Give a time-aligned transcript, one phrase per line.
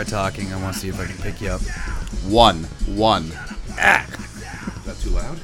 [0.00, 0.10] recording.
[0.10, 0.52] Try talking.
[0.52, 1.60] I want to see if I can pick you up.
[2.26, 2.64] One.
[2.96, 3.24] One.
[3.24, 3.32] Is
[3.76, 5.38] that too loud?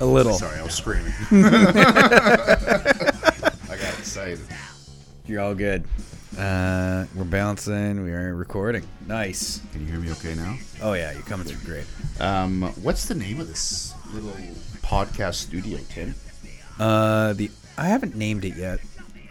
[0.00, 0.34] A little.
[0.34, 1.12] Sorry, I was screaming.
[1.30, 1.42] I
[3.68, 4.40] got excited.
[5.26, 5.84] You're all good.
[6.38, 8.04] Uh, we're bouncing.
[8.04, 8.86] We are recording.
[9.06, 9.60] Nice.
[9.72, 10.56] Can you hear me okay now?
[10.82, 11.86] Oh yeah, you're coming through great.
[12.20, 14.30] Um, what's the name of this little
[14.82, 16.14] podcast studio, Tim?
[16.78, 18.78] Uh, the I haven't named it yet.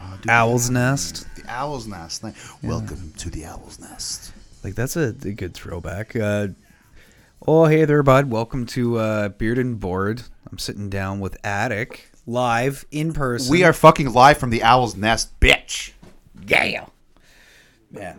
[0.02, 1.26] Uh, Owl's Nest.
[1.36, 2.26] The Owl's Nest.
[2.62, 4.34] Welcome to the Owl's Nest.
[4.68, 6.14] Like that's a, a good throwback.
[6.14, 6.50] Uh,
[7.48, 8.30] oh hey there, bud.
[8.30, 10.24] Welcome to uh, Beard and Board.
[10.52, 13.50] I'm sitting down with Attic live in person.
[13.50, 15.94] We are fucking live from the Owl's Nest, bitch.
[16.46, 16.88] yeah.
[17.94, 18.16] Yeah.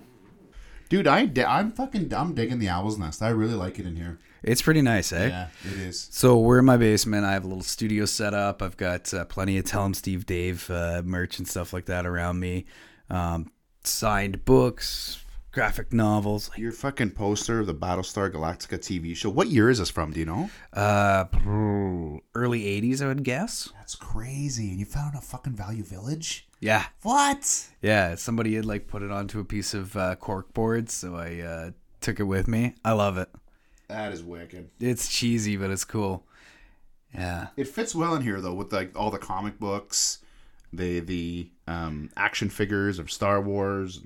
[0.88, 3.20] Dude, I di- I'm fucking I'm digging the Owl's Nest.
[3.20, 4.18] I really like it in here.
[4.42, 5.28] It's pretty nice, eh?
[5.28, 6.08] Yeah, it is.
[6.10, 7.26] So we're in my basement.
[7.26, 8.62] I have a little studio set up.
[8.62, 12.06] I've got uh, plenty of Tell 'em Steve Dave uh, merch and stuff like that
[12.06, 12.64] around me.
[13.10, 13.50] Um,
[13.84, 16.50] signed books, graphic novels.
[16.56, 19.30] Your fucking poster of the Battlestar Galactica TV show.
[19.30, 20.12] What year is this from?
[20.12, 20.50] Do you know?
[20.72, 21.24] Uh,
[22.34, 23.70] early '80s, I would guess.
[23.78, 24.70] That's crazy.
[24.70, 26.46] And you found a fucking Value Village?
[26.60, 27.68] Yeah, What?
[27.82, 28.16] yeah.
[28.16, 31.70] Somebody had like put it onto a piece of uh, cork board, so I uh,
[32.00, 32.74] took it with me.
[32.84, 33.28] I love it.
[33.86, 34.68] That is wicked.
[34.80, 36.26] It's cheesy, but it's cool.
[37.14, 37.48] Yeah.
[37.56, 40.18] It fits well in here though, with like all the comic books,
[40.72, 44.00] the the um, action figures of Star Wars.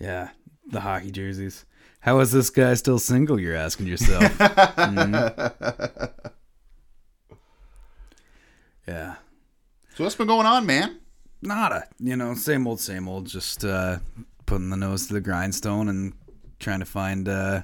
[0.00, 0.30] Yeah,
[0.68, 1.64] the hockey jerseys.
[2.00, 3.38] How is this guy still single?
[3.40, 4.22] You're asking yourself.
[4.38, 6.12] Mhm.
[8.86, 9.14] Yeah,
[9.94, 10.98] So what's been going on, man?
[11.40, 11.84] nada.
[12.00, 13.26] You know, same old, same old.
[13.26, 13.98] Just uh,
[14.46, 16.12] putting the nose to the grindstone and
[16.58, 17.62] trying to find, uh,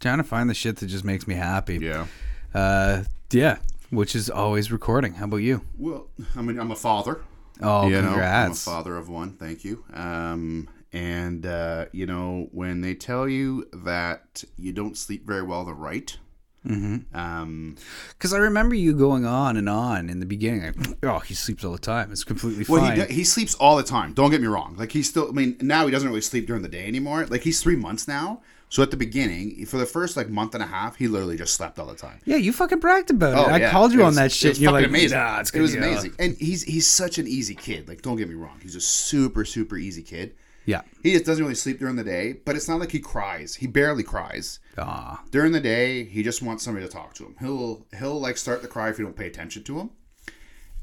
[0.00, 1.78] trying to find the shit that just makes me happy.
[1.78, 2.06] Yeah.
[2.54, 3.58] Uh, yeah.
[3.90, 5.14] Which is always recording.
[5.14, 5.62] How about you?
[5.78, 7.22] Well, I mean, I'm a father.
[7.60, 8.64] Oh, you know, I'm a congrats!
[8.64, 9.32] father of one.
[9.34, 9.84] Thank you.
[9.92, 15.64] Um, and uh, you know, when they tell you that you don't sleep very well
[15.64, 16.16] the right,
[16.64, 17.16] Mm-hmm.
[17.18, 17.74] um,
[18.10, 20.62] Because I remember you going on and on in the beginning.
[20.62, 22.12] Like, oh, he sleeps all the time.
[22.12, 23.08] It's completely Well, fine.
[23.08, 24.12] he, he sleeps all the time.
[24.12, 24.76] Don't get me wrong.
[24.78, 25.28] Like he's still.
[25.28, 27.26] I mean, now he doesn't really sleep during the day anymore.
[27.26, 28.42] Like he's three months now.
[28.68, 31.52] So at the beginning, for the first like month and a half, he literally just
[31.54, 32.20] slept all the time.
[32.24, 33.50] yeah, you fucking bragged about it.
[33.50, 33.70] I Oh, yeah.
[33.72, 34.48] called you It on was- that it shit.
[34.50, 35.18] was and you're like, amazing.
[35.18, 37.88] Nah, it's it was uh, amazing, and he's he's such an easy kid.
[37.88, 40.36] Like, don't get me wrong, he's a super super easy kid.
[40.64, 40.82] Yeah.
[41.02, 43.56] He just doesn't really sleep during the day, but it's not like he cries.
[43.56, 45.22] He barely cries Ah.
[45.32, 46.04] during the day.
[46.04, 47.34] He just wants somebody to talk to him.
[47.40, 49.90] He'll he'll like start to cry if you don't pay attention to him,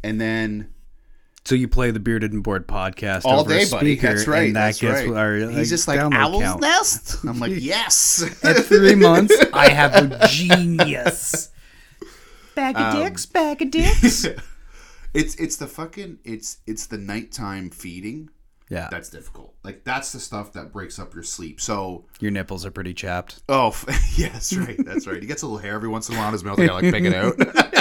[0.04, 0.74] and then
[1.46, 3.96] So you play the Bearded and Bored podcast all over a day, buddy.
[3.96, 4.48] That's right.
[4.48, 5.18] and that that's gets right.
[5.18, 6.62] our He's just like download owl's count.
[6.62, 7.16] nest.
[7.26, 8.22] I'm like, yes.
[8.44, 11.50] At three months, I have a genius.
[12.56, 14.26] Bag of Um, dicks, bag of dicks.
[15.14, 18.30] it's it's the fucking it's it's the nighttime feeding
[18.70, 19.54] yeah, that's difficult.
[19.64, 21.60] Like that's the stuff that breaks up your sleep.
[21.62, 23.42] So your nipples are pretty chapped.
[23.50, 23.86] oh f-
[24.18, 24.78] yeah, right.
[24.86, 25.22] That's right.
[25.22, 26.60] He gets a little hair every once in a while in his mouth.
[26.60, 27.36] I gotta like pick it out.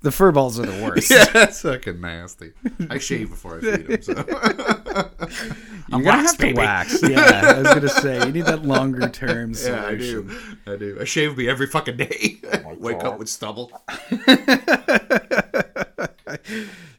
[0.00, 1.10] The fur balls are the worst.
[1.10, 2.52] yeah, that's fucking nasty.
[2.88, 4.02] I shave before I feed him.
[4.02, 4.12] So
[5.88, 6.56] You're gonna wax, have to baby.
[6.56, 7.02] wax.
[7.02, 9.78] Yeah, I was gonna say you need that longer term solution.
[9.84, 10.40] yeah, I do.
[10.72, 10.98] I do.
[11.00, 12.36] I shave me every fucking day.
[12.64, 13.72] Oh Wake up with stubble.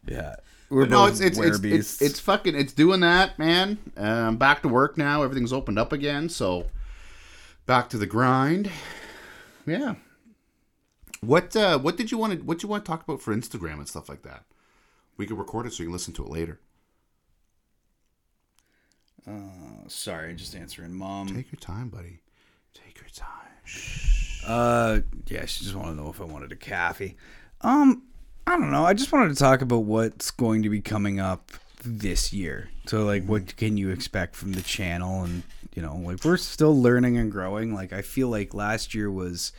[0.07, 0.35] Yeah,
[0.69, 1.73] we're no, both it's it's it's, werebeasts.
[1.73, 3.77] it's it's fucking it's doing that, man.
[3.97, 5.23] Um, back to work now.
[5.23, 6.67] Everything's opened up again, so
[7.65, 8.69] back to the grind.
[9.65, 9.95] Yeah.
[11.21, 13.73] What uh what did you want to what you want to talk about for Instagram
[13.73, 14.45] and stuff like that?
[15.17, 16.59] We could record it so you can listen to it later.
[19.27, 21.27] Uh, Sorry, just answering mom.
[21.27, 22.21] Take your time, buddy.
[22.73, 23.27] Take your time.
[24.47, 27.17] Uh, yeah, she just wanted to know if I wanted a coffee.
[27.61, 28.03] Um,
[28.49, 28.83] I don't know.
[28.83, 31.51] I just wanted to talk about what's going to be coming up
[31.85, 32.69] this year.
[32.87, 35.23] So, like, what can you expect from the channel?
[35.23, 35.43] And
[35.75, 37.75] you know, like, we're still learning and growing.
[37.75, 39.51] Like, I feel like last year was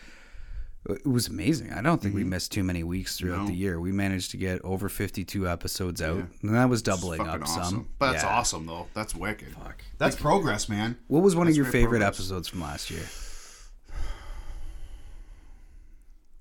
[0.88, 1.72] it was amazing.
[1.72, 3.44] I don't think we missed too many weeks throughout Mm-hmm.
[3.44, 3.50] No.
[3.50, 3.78] the year.
[3.80, 7.64] We managed to get over fifty-two episodes out, and that was doubling up awesome.
[7.64, 7.88] some.
[7.98, 8.30] But that's Yeah.
[8.30, 8.88] awesome though.
[8.92, 9.52] That's wicked.
[9.54, 9.84] Fuck.
[9.98, 10.96] That's progress, man.
[11.06, 12.18] What was one That's of your favorite progress.
[12.18, 13.04] episodes from last year?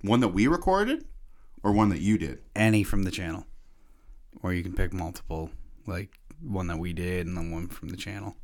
[0.02, 1.06] One that we recorded
[1.63, 2.39] or one that you did?
[2.56, 3.45] any from the channel,
[4.44, 5.50] or you can pick multiple,
[5.88, 6.09] like
[6.41, 8.35] one that we did and then one from the channel.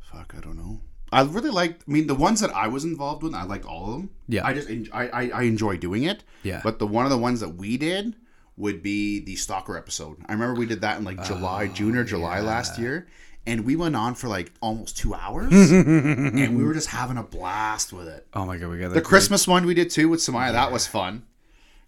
[0.00, 0.80] Fuck, I don't know.
[1.10, 1.84] I really liked.
[1.88, 4.10] I mean, the ones that I was involved with, I liked all of them.
[4.28, 4.46] Yeah.
[4.46, 6.22] I just I, I I enjoy doing it.
[6.42, 6.60] Yeah.
[6.62, 8.14] But the one of the ones that we did
[8.56, 10.18] would be the stalker episode.
[10.28, 13.06] I remember we did that in like July, Oh, June or July last year,
[13.46, 17.22] and we went on for like almost two hours, and we were just having a
[17.22, 18.26] blast with it.
[18.34, 20.52] Oh my god, we got The that Christmas one we did too with Samaya.
[20.52, 21.24] That was fun.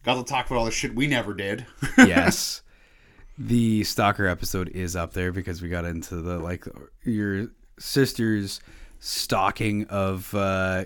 [0.02, 1.66] Got to talk about all the shit we never did.
[1.98, 2.62] yes.
[3.36, 6.66] the stalker episode is up there because we got into the like
[7.04, 7.48] your
[7.78, 8.60] sister's
[8.98, 10.84] stalking of uh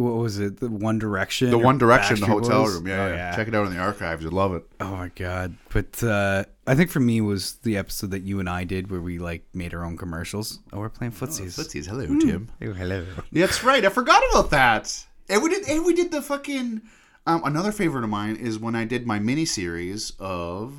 [0.00, 0.60] what was it?
[0.60, 1.50] The One Direction.
[1.50, 2.74] The One Direction, the hotel Boys?
[2.74, 2.86] room.
[2.88, 4.22] Yeah, Oh, yeah, Check it out in the archives.
[4.24, 4.64] You'd love it.
[4.80, 5.56] Oh my god!
[5.72, 9.00] But uh, I think for me was the episode that you and I did where
[9.00, 10.58] we like made our own commercials.
[10.72, 11.58] Oh, we're playing footsies.
[11.58, 11.86] Footsies.
[11.86, 12.48] Hello, Tim.
[12.62, 13.06] Oh, hello.
[13.30, 13.84] Yeah, that's right.
[13.84, 15.06] I forgot about that.
[15.28, 15.68] And we did.
[15.68, 16.82] And we did the fucking.
[17.26, 20.74] Um, another favorite of mine is when I did my mini series of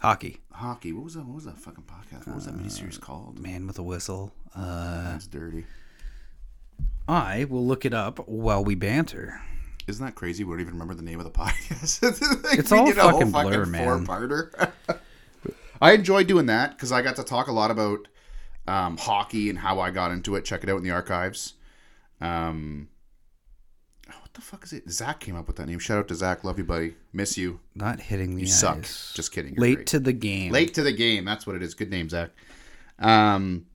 [0.00, 0.38] Hockey.
[0.52, 0.92] hockey.
[0.92, 1.24] What was that?
[1.24, 2.26] What was that fucking podcast?
[2.26, 3.38] What was that mini series called?
[3.38, 4.32] Man with a whistle.
[4.54, 5.64] Uh, That's dirty.
[7.08, 9.40] I will look it up while we banter.
[9.86, 10.42] Isn't that crazy?
[10.42, 12.02] We don't even remember the name of the podcast.
[12.44, 14.04] Like, It's all a fucking blur, man.
[14.04, 14.72] Four-parter.
[15.80, 18.08] I enjoy doing that because I got to talk a lot about
[18.66, 20.44] um, hockey and how I got into it.
[20.44, 21.54] Check it out in the archives.
[22.20, 22.88] Um,
[24.10, 24.90] oh, what the fuck is it?
[24.90, 25.78] Zach came up with that name.
[25.78, 26.42] Shout out to Zach.
[26.44, 26.94] Love you, buddy.
[27.12, 27.60] Miss you.
[27.74, 28.58] Not hitting the You eyes.
[28.58, 28.82] suck.
[29.14, 29.54] Just kidding.
[29.56, 29.86] Late great.
[29.88, 30.50] to the game.
[30.50, 31.24] Late to the game.
[31.26, 31.74] That's what it is.
[31.74, 32.30] Good name, Zach.
[32.98, 33.66] Um,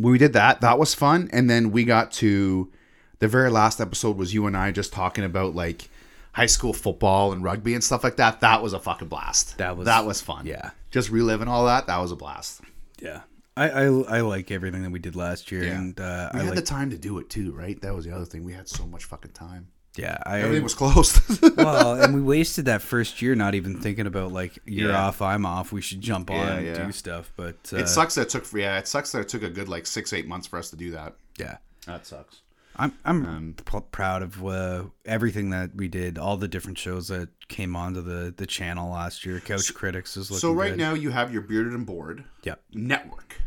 [0.00, 1.28] we did that, that was fun.
[1.32, 2.70] And then we got to
[3.18, 5.88] the very last episode was you and I just talking about like
[6.32, 8.40] high school football and rugby and stuff like that.
[8.40, 9.58] That was a fucking blast.
[9.58, 10.46] That was- that was fun.
[10.46, 10.70] yeah.
[10.90, 11.86] just reliving all that.
[11.86, 12.60] That was a blast.
[13.00, 13.20] Yeah.
[13.56, 15.78] I, I I like everything that we did last year, Yeah.
[15.78, 17.78] and uh, We I had the time to do it too, right?
[17.82, 18.42] That was the other thing.
[18.44, 19.68] We had so much fucking time.
[20.00, 20.18] Yeah.
[20.26, 21.20] I Everything was closed.
[21.56, 25.06] well, and we wasted that first year not even thinking about like you're Yeah.
[25.06, 25.72] off, I'm off.
[25.72, 26.86] We should jump on Yeah, and yeah.
[26.86, 27.32] do stuff.
[27.36, 28.52] But uh, it sucks that it took.
[28.52, 30.76] Yeah, it sucks that it took a good like six, eight months for us to
[30.76, 31.14] do that.
[31.38, 31.58] yeah.
[31.86, 32.40] That sucks.
[32.76, 37.08] I'm I'm Um, p- proud of uh, everything that we did, all the different shows
[37.08, 39.40] that came onto the the channel last year.
[39.40, 40.78] Couch Critics is looking So right good.
[40.78, 42.54] now you have your bearded and bored yeah.
[42.72, 43.40] network.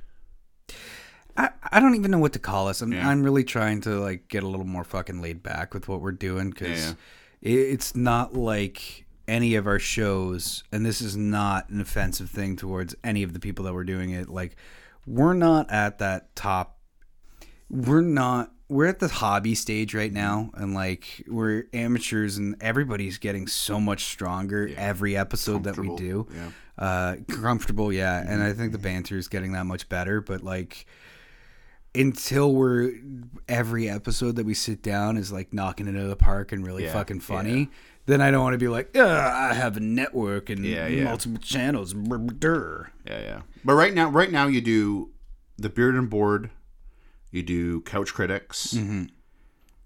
[1.36, 2.82] I, I don't even know what to call us.
[2.82, 3.08] I'm Yeah.
[3.08, 6.12] I'm really trying to like get a little more fucking laid back with what we're
[6.12, 6.96] doing because
[7.42, 12.56] Yeah, it's not like any of our shows, and this is not an offensive thing
[12.56, 14.30] towards any of the people that were doing it.
[14.30, 14.56] Like
[15.06, 16.78] we're not at that top.
[17.70, 18.52] We're not.
[18.70, 20.16] We're at the hobby stage right mm-hmm.
[20.16, 25.96] now, and like we're amateurs, and everybody's getting so much stronger every episode that we
[25.96, 26.50] do yeah.
[26.84, 28.44] uh comfortable yeah and mm-hmm.
[28.44, 28.86] i think the mm-hmm.
[28.86, 30.88] banter is getting that much better but like
[31.96, 32.94] until we're
[33.48, 36.66] every episode that we sit down is like knocking it out of the park and
[36.66, 37.70] really Yeah, fucking funny
[38.06, 41.04] then i don't want to be like i have a network and Yeah, yeah.
[41.06, 43.42] multiple channels brr, brr, brr." Yeah, yeah.
[43.66, 45.12] But right now, right now you do
[45.58, 46.50] the beard and board.
[47.32, 48.74] You do couch critics.
[48.74, 49.06] Mm-hmm.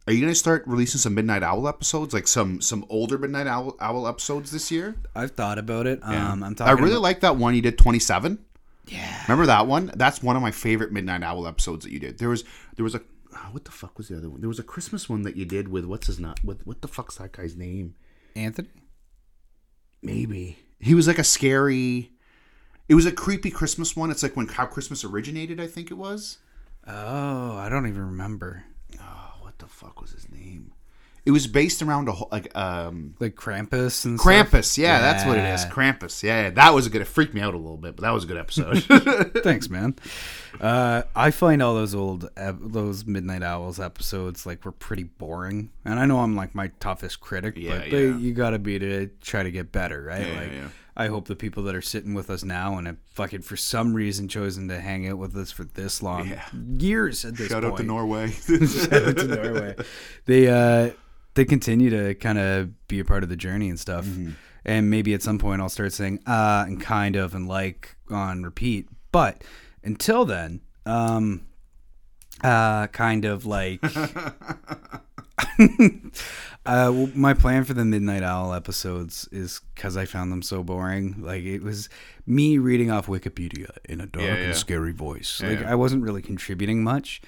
[0.07, 3.75] Are you gonna start releasing some Midnight Owl episodes, like some some older Midnight Owl,
[3.79, 4.95] Owl episodes this year?
[5.15, 6.69] i've thought about it um i'm talking.
[6.69, 8.39] I really about- like that one you did twenty seven.
[8.87, 9.91] Yeah Remember that one?
[9.95, 12.17] That's one of my favorite Midnight Owl episodes that you did.
[12.19, 12.43] There was
[12.75, 13.01] there was a
[13.35, 14.39] oh, what the fuck was the other one?
[14.41, 16.87] There was a Christmas one that you did with what's his not What what the
[16.87, 17.95] fuck's that guy's name?
[18.35, 18.69] anthony
[20.01, 22.11] Maybe he was like a scary.
[22.87, 24.11] It was a creepy Christmas one.
[24.11, 25.59] It's like when how Christmas originated.
[25.59, 26.37] I think it was.
[26.87, 28.63] oh i don't even remember
[29.01, 30.71] Oh, what the fuck was his name?
[31.27, 34.63] It was based around a whole like um like krampus and Krampus.
[34.63, 34.77] stuff?
[34.81, 35.63] Yeah, that's what it is.
[35.65, 35.69] Yeah.
[35.69, 36.23] Krampus.
[36.23, 37.01] Yeah, yeah, that was a good.
[37.01, 38.77] It freaked me out a little bit, but that was a good episode.
[39.43, 39.95] Thanks, man.
[40.61, 45.99] Uh, I find all those old, those Midnight Owls episodes like were pretty boring, and
[45.99, 49.07] I know I'm like my toughest critic, Yeah, but they, you got to be to
[49.21, 50.25] try to get better, right?
[50.25, 50.67] Yeah, like, yeah.
[50.95, 53.93] I hope the people that are sitting with us now and have fucking for some
[53.93, 56.43] reason chosen to hang out with us for this long, Yeah.
[56.79, 57.73] years at this Shout point.
[57.73, 58.31] out to Norway.
[58.31, 59.75] Shout out to Norway.
[60.25, 60.91] They uh
[61.37, 64.05] they continue to kind of be a part of the journey and stuff.
[64.05, 64.31] Mm-hmm.
[64.65, 68.43] And maybe at some point I'll start saying uh and kind of and like on
[68.43, 68.89] repeat.
[69.11, 69.43] But
[69.83, 71.47] until then, um
[72.43, 73.87] uh kind of like uh
[76.65, 81.15] well, my plan for the midnight owl episodes is cuz I found them so boring.
[81.19, 81.87] Like it was
[82.25, 84.43] me reading off Wikipedia in a dark Yeah, yeah.
[84.47, 85.41] and scary voice.
[85.41, 85.71] like yeah.
[85.71, 87.21] I wasn't really contributing much.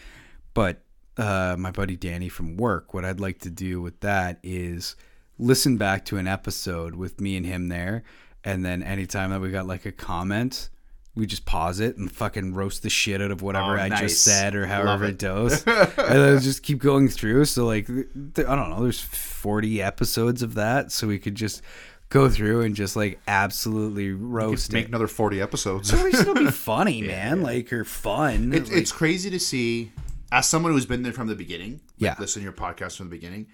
[0.54, 0.82] But
[1.20, 4.96] uh, my buddy Danny from work, what I'd like to do with that is
[5.38, 8.04] listen back to an episode with me and him there,
[8.44, 10.70] and then anytime that we got like a comment,
[11.16, 14.00] we just pause it and fucking roast the shit out of whatever Oh, I nice.
[14.00, 15.10] just said or however it.
[15.12, 17.46] it goes, and then just keep going through.
[17.46, 21.62] So like, I don't know, there's 40 episodes of that, so we could just
[22.10, 24.88] go through and just like absolutely roast Make it.
[24.90, 25.90] another forty episodes.
[25.90, 27.42] so it'll be funny, man.
[27.44, 28.52] Like or fun.
[28.54, 29.92] It's, Like, it's crazy to see,
[30.32, 32.16] as someone who's been there from the beginning, like, Yeah.
[32.20, 33.48] listen to your podcast from the beginning,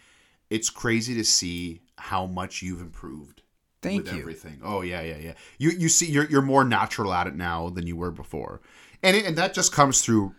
[0.50, 3.42] it's crazy to see how much you've improved.
[3.82, 4.20] Thank with you.
[4.22, 4.60] everything.
[4.64, 5.34] Oh yeah, yeah, yeah.
[5.60, 8.62] You you see, you're you're more natural at it now than you were before,
[9.04, 10.34] and it, and that just comes through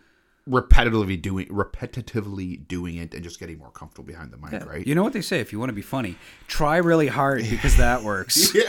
[0.49, 4.85] repetitively doing repetitively doing it and just getting more comfortable behind the mic, right?
[4.85, 5.39] You know what they say?
[5.39, 6.17] If you want to be funny,
[6.47, 8.51] try really hard because that works.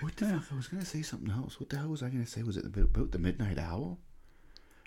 [0.00, 0.52] What the fuck?
[0.52, 1.58] I was gonna say something else.
[1.60, 2.42] What the hell was I gonna say?
[2.42, 3.98] Was it about the Midnight Owl?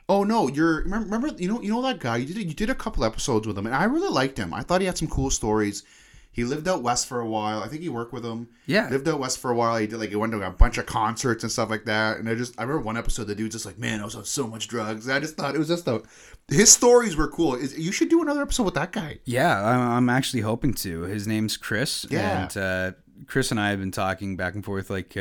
[0.07, 2.69] Oh no, you're remember, remember you know you know that guy you did you did
[2.69, 4.53] a couple episodes with him and I really liked him.
[4.53, 5.83] I thought he had some cool stories.
[6.31, 7.63] He lived out west for a while.
[7.63, 8.49] I think he worked with him.
[8.65, 8.89] Yeah.
[8.89, 9.77] lived out west for a while.
[9.77, 12.17] He did like he went to a bunch of concerts and stuff like that.
[12.17, 14.25] And I just I remember one episode the dude's just like, man, I was on
[14.25, 15.07] so much drugs.
[15.07, 16.03] I just thought it was just a
[16.47, 17.55] his stories were cool.
[17.55, 19.19] Is you should do another episode with that guy.
[19.25, 21.03] Yeah, I'm, I'm actually hoping to.
[21.03, 22.05] His name's Chris.
[22.09, 22.43] Yeah.
[22.43, 22.91] And uh,
[23.27, 25.13] Chris and I have been talking back and forth, like,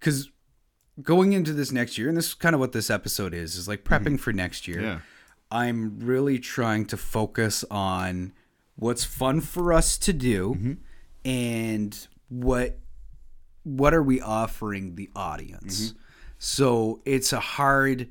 [0.00, 0.30] because
[1.02, 3.68] going into this next year, and this is kind of what this episode is, is
[3.68, 4.16] like prepping mm-hmm.
[4.16, 4.80] for next year.
[4.80, 4.98] Yeah.
[5.50, 8.32] I'm really trying to focus on
[8.74, 10.72] what's fun for us to do mm-hmm.
[11.24, 12.78] and what
[13.62, 15.88] what are we offering the audience.
[15.88, 15.98] Mm-hmm.
[16.38, 18.08] So it's a hard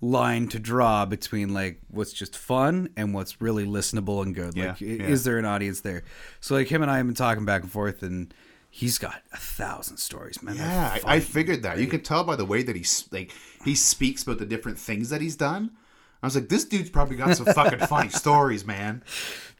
[0.00, 4.56] line to draw between like what's just fun and what's really listenable and good.
[4.56, 5.06] Like, Yeah, i- yeah.
[5.06, 6.02] is there an audience there?
[6.40, 8.32] So like him and I have been talking back and forth, and
[8.78, 10.56] he's got a thousand stories, man.
[10.56, 11.78] Yeah, I, I figured that.
[11.78, 13.32] You could tell by the way that he's like
[13.64, 15.70] he speaks about the different things that he's done.
[16.22, 19.02] I was like, this dude's probably got some fucking funny stories, man.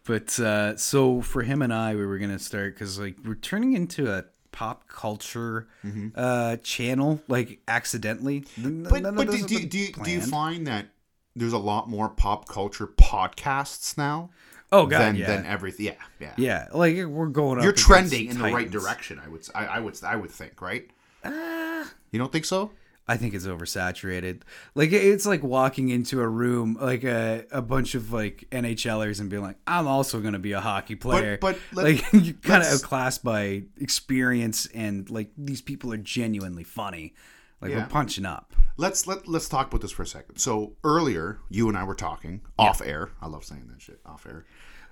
[0.04, 3.73] But uh, so for him and I, we were gonna start because like we're turning
[3.75, 5.68] into a pop culture
[6.14, 8.44] uh, channel, like accidentally.
[8.90, 10.87] But none but do, do, do, you- do you find that
[11.35, 14.30] there's a lot more pop culture podcasts now
[14.73, 15.87] Oh god, than yeah, than everything?
[15.87, 16.32] Yeah, yeah.
[16.37, 16.68] yeah.
[16.73, 17.58] Like we're going.
[17.58, 17.64] Up.
[17.64, 19.20] You're trending in the right direction.
[19.25, 20.90] I would I would I would think right.
[21.25, 22.70] Uh, You don't think so?
[23.08, 24.40] I think it's oversaturated.
[24.75, 29.30] Like it's like walking into a room, like a, a bunch of like NHLers, and
[29.30, 32.64] being like, "I'm also going to be a hockey player." but let- like you kind
[32.64, 37.14] of outclassed by experience, and like these people are genuinely funny.
[37.61, 37.78] Like Yeah.
[37.78, 38.54] we're punching up.
[38.76, 40.38] Let's let let's talk about this for a second.
[40.38, 43.11] So earlier, you and I were talking off air.
[43.23, 44.44] I love saying that shit off air.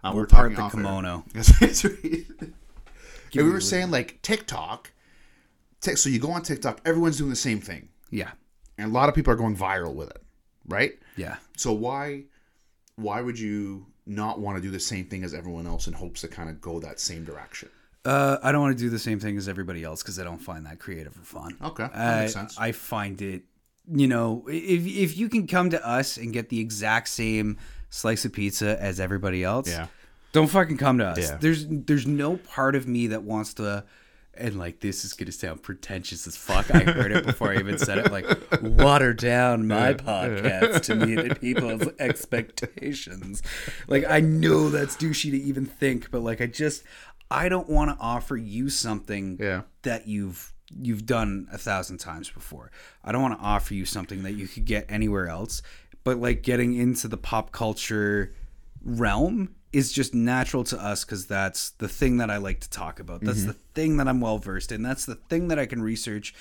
[0.04, 1.24] Uh, we We'll were part the kimono.
[1.32, 2.24] That's that's right.
[2.40, 2.54] and
[3.46, 4.92] we were saying like TikTok.
[5.80, 8.30] Tik- So you go on TikTok, everyone's doing the same thing, Yeah,
[8.78, 10.22] and a lot of people are going viral with it,
[10.66, 10.92] right?
[11.16, 11.36] yeah.
[11.56, 12.24] So why
[12.96, 16.20] why would you not want to do the same thing as everyone else in hopes
[16.20, 17.68] to kind of go that same direction?
[18.04, 20.38] Uh, I don't want to do the same thing as everybody else because I don't
[20.38, 21.56] find that creative or fun.
[21.62, 22.58] Okay, that I, makes sense.
[22.58, 23.42] I find it,
[23.90, 27.56] you know, if if you can come to us and get the exact same
[27.94, 29.86] slice of pizza as everybody else, Yeah.
[30.32, 31.18] don't fucking come to us.
[31.18, 31.38] Yeah.
[31.40, 33.84] There's there's no part of me that wants to.
[34.36, 36.68] And like this is gonna sound pretentious as fuck.
[36.74, 38.10] I heard it before I even said it.
[38.10, 38.26] Like
[38.60, 43.42] water down my podcast to meet people's expectations.
[43.86, 46.82] Like I know that's douchey to even think, but like I just
[47.30, 49.62] I don't want to offer you something Yeah.
[49.82, 52.70] that you've you've done a thousand times before.
[53.04, 55.62] I don't want to offer you something that you could get anywhere else.
[56.04, 58.34] But like getting into the pop culture
[58.84, 63.00] realm is just natural to us because that's the thing that I like to talk
[63.00, 63.22] about.
[63.22, 63.48] That's Mm-hmm.
[63.48, 64.82] the thing that I'm well versed in.
[64.82, 66.34] That's the thing that I can research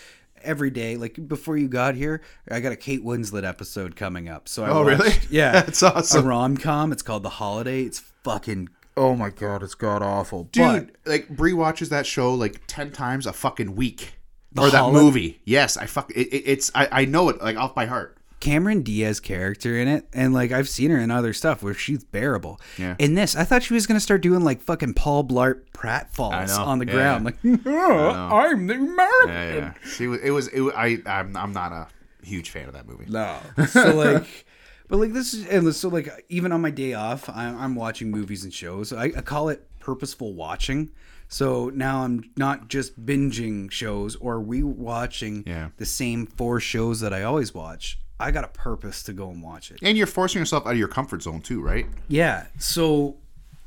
[0.43, 0.97] every day.
[0.97, 4.47] Like before you got here, I got a Kate Winslet episode coming up.
[4.47, 5.13] So I Oh, really?
[5.29, 6.25] Yeah, That's awesome.
[6.25, 6.91] A rom com.
[6.91, 7.83] It's called The Holiday.
[7.83, 8.69] It's fucking.
[8.95, 13.25] Oh my god, it's god awful, Dude, like Brie watches that show like ten times
[13.25, 14.13] a fucking week.
[14.55, 15.41] Or that Holi- movie.
[15.45, 18.17] Yes, I fuck it, it, it's I, I know it like off by heart.
[18.43, 22.03] Cameron Diaz character in it, and like I've seen her in other stuff where she's
[22.03, 22.59] bearable.
[22.77, 22.95] Yeah.
[22.99, 26.79] In this, I thought she was gonna start doing like fucking Paul Blart pratfalls on
[26.79, 26.91] the Yeah.
[26.91, 29.27] ground, like "Oh, I'm the American.
[29.29, 29.73] Yeah, yeah.
[29.95, 30.19] She was.
[30.21, 30.47] It was.
[30.49, 30.97] It, wa- I.
[31.05, 31.37] I'm.
[31.37, 31.87] I'm not a
[32.21, 33.05] huge fan of that movie.
[33.07, 33.37] No.
[33.67, 34.45] So like,
[34.89, 38.11] but like this is and so like even on my day off, I'm, I'm watching
[38.11, 38.91] movies and shows.
[38.91, 40.91] I, I call it purposeful watching.
[41.29, 45.69] So now I'm not just binging shows or rewatching Yeah.
[45.77, 47.97] the same four shows that I always watch.
[48.19, 49.79] I got a purpose to go and watch it.
[49.81, 51.85] And you're forcing yourself out of your comfort zone too, right?
[52.07, 52.45] Yeah.
[52.57, 53.17] So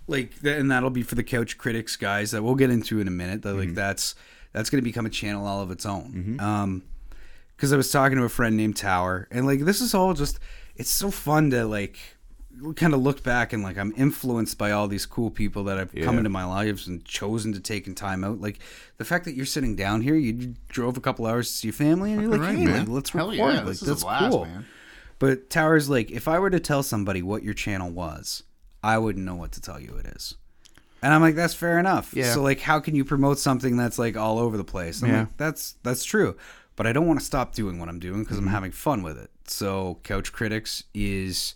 [0.07, 3.11] like and that'll be for the couch critics guys that we'll get into in a
[3.13, 3.43] minute.
[3.43, 4.15] That like that's
[4.53, 6.39] that's going to become a channel all of its own.
[6.41, 6.83] Um
[7.59, 10.39] cuz I was talking to a friend named Tower and like this is all just
[10.77, 11.99] it's so fun to like
[12.75, 15.95] kind of look back and like I'm influenced by all these cool people that have
[16.03, 18.41] come into my lives and chosen to take time out.
[18.41, 18.59] Like
[18.99, 21.73] the fact that you're sitting down here, you drove a couple hours to see your
[21.75, 22.79] family, and you're like, Right, "Hey, man.
[22.81, 24.45] like, let's Hell record." yeah, like this is a that's blast, cool.
[24.47, 24.67] man.
[25.19, 28.43] But Tower's like, if I were to tell somebody what your channel was,
[28.83, 30.35] I wouldn't know what to tell you it is.
[31.03, 32.13] And I'm like, that's fair enough.
[32.15, 32.33] Yeah.
[32.33, 35.03] So like, how can you promote something that's like all over the place?
[35.03, 35.21] I'm Yeah.
[35.21, 36.37] like, that's that's true.
[36.75, 38.49] But I don't want to stop doing what I'm doing because Mm-hmm.
[38.49, 39.31] I'm having fun with it.
[39.47, 41.55] So Couch Critics is,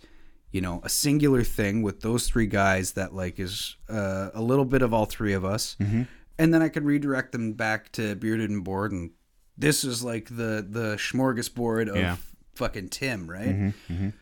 [0.52, 4.64] you know, a singular thing with those three guys that like is uh, a little
[4.64, 6.02] bit of all three of us, Mm-hmm.
[6.38, 9.10] and then I can redirect them back to Bearded and Bored, and
[9.58, 12.16] this is like the the smorgasbord of Yeah.
[12.54, 13.72] fucking Tim, right?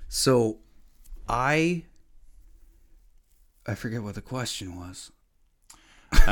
[0.09, 0.59] So
[1.29, 1.85] I
[3.67, 5.11] I forget what the question was.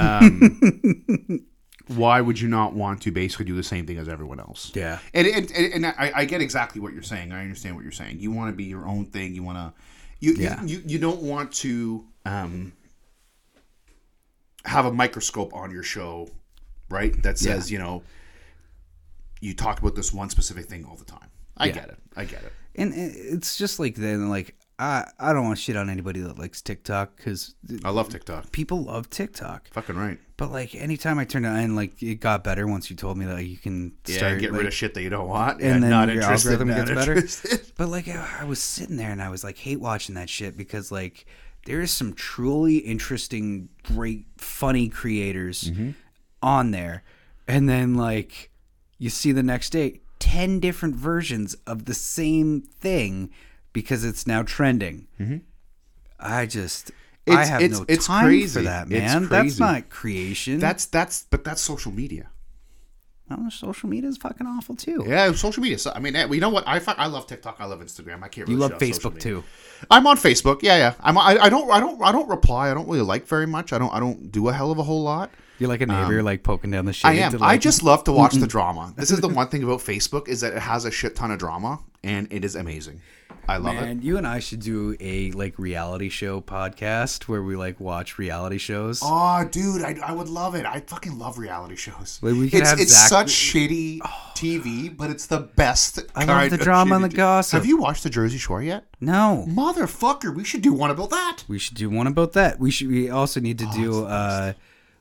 [1.89, 4.73] Why would you not want to basically do the same thing as everyone else?
[4.75, 4.99] Yeah.
[5.15, 7.31] And and, and, I, I get exactly what you're saying.
[7.33, 8.19] I understand what you're saying.
[8.19, 9.35] You want to be your own thing.
[9.35, 9.73] You want to
[10.19, 10.61] you, Yeah.
[10.65, 12.73] you you you don't want to um
[14.65, 16.29] have a microscope on your show,
[16.91, 17.23] right?
[17.23, 18.03] That says, you know,
[19.41, 21.29] you talk about this one specific thing all the time.
[21.57, 21.73] I Yeah.
[21.75, 21.99] get it.
[22.17, 22.53] I get it.
[22.75, 26.39] And it's just like then like I I don't want to shit on anybody that
[26.39, 28.51] likes TikTok cuz I love TikTok.
[28.53, 29.69] people love TikTok.
[29.71, 30.19] Fucking right.
[30.39, 33.25] But like anytime I turned it on, like it got better once you told me
[33.25, 35.63] that you can Yeah, start get like, rid of shit that you don't want.
[35.63, 37.63] and then not your interested, algorithm not gets better.
[37.77, 40.57] But like I I was sitting there and I was like hate watching that shit
[40.57, 41.25] because like
[41.65, 45.91] there is some truly interesting, great, funny creators Mm-hmm.
[46.43, 47.03] on there,
[47.49, 48.51] and then like
[48.99, 53.31] you see the next day ten different versions of the same thing
[53.73, 55.07] because it's now trending.
[56.21, 56.91] I just.
[57.29, 57.33] I.
[57.33, 58.61] It's- have it's- no it's time crazy.
[58.61, 59.29] for that, man.
[59.29, 60.59] That's not creation.
[60.59, 62.31] That's that's but that's social media.
[63.29, 65.05] Oh, social media is fucking awful too.
[65.05, 65.79] Yeah, social media.
[65.79, 66.63] So, I mean, eh, you know what?
[66.67, 67.57] I fi- I love TikTok.
[67.59, 68.23] I love Instagram.
[68.23, 68.47] I can't.
[68.47, 69.45] Really You love shut off social Facebook too.
[69.91, 70.63] I'm on Facebook.
[70.63, 70.95] Yeah, yeah.
[71.01, 71.19] I'm.
[71.19, 71.69] I, I don't.
[71.71, 72.01] I don't.
[72.01, 72.71] I don't reply.
[72.71, 73.73] I don't really like very much.
[73.73, 73.93] I don't.
[73.93, 75.33] I don't do a hell of a whole lot.
[75.59, 76.91] You're like a neighbor, like poking down the.
[77.05, 77.33] Um, I am.
[77.33, 78.93] to, I just love to watch the drama.
[78.97, 81.39] This is the one thing about Facebook is that it has a shit ton of
[81.39, 83.01] drama, and it is amazing.
[83.49, 83.81] I love it.
[83.81, 88.19] Man, you and I should do a like reality show podcast where we like watch
[88.19, 89.01] reality shows.
[89.03, 90.67] Oh, dude, I, I would love it.
[90.67, 92.19] I fucking love reality shows.
[92.23, 94.01] Like, we could it's have it's Zach- such shitty
[94.35, 96.01] TV, but it's the best.
[96.17, 97.59] I love the drama and the gossip.
[97.59, 98.85] Have you watched the Jersey Shore yet?
[99.01, 101.45] No, Motherfucker, we should do one about that.
[101.47, 102.59] we should do one about that.
[102.59, 102.89] We should.
[102.89, 104.55] We also need to do uh,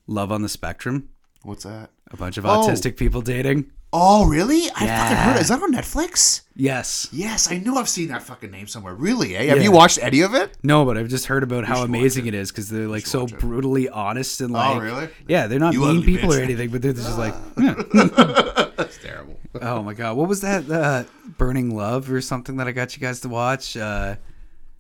[0.07, 1.09] Love on the Spectrum.
[1.43, 1.89] What's that?
[2.11, 2.49] A bunch of Oh.
[2.67, 3.71] autistic people dating.
[3.97, 4.63] Oh, really?
[4.75, 5.37] I fucking heard.
[5.41, 6.41] Is that on Netflix?
[6.55, 7.07] Yes.
[7.13, 8.93] Yes, I know I've seen that fucking name somewhere.
[8.93, 9.37] Really?
[9.37, 9.45] Eh?
[9.45, 9.63] Have Yeah.
[9.63, 10.57] you watched any of it?
[10.63, 13.39] No, but I've just heard about how amazing it is because they're like so it.
[13.39, 14.75] brutally honest and like.
[14.75, 15.07] Oh, really?
[15.27, 17.35] Yeah, they're not You mean people or anything, but they're just like.
[17.57, 17.73] yeah.
[18.75, 19.39] That's terrible.
[19.61, 20.69] Oh my god, what was that?
[20.69, 21.05] Uh,
[21.37, 23.77] Burning Love or something that I got you guys to watch?
[23.77, 24.15] Uh,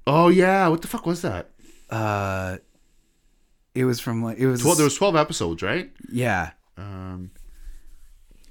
[0.07, 1.49] Oh yeah, what the fuck was that?
[1.89, 2.57] uh,
[3.75, 5.91] it was from like it was Well, there was twelve episodes, right?
[6.11, 6.51] yeah.
[6.77, 7.31] Um,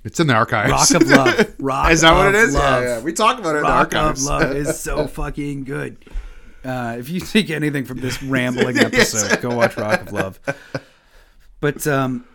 [0.04, 0.70] It's in the archives.
[0.70, 1.54] Rock of Love.
[1.58, 2.54] Rock is that what it is?
[2.54, 2.82] Love.
[2.84, 3.02] Yeah, yeah.
[3.02, 4.22] We talk about it in the Rock of.
[4.22, 5.96] Love is so fucking good.
[6.64, 10.40] Uh, if you take anything from this rambling episode, go watch Rock of Love.
[11.60, 12.26] But um,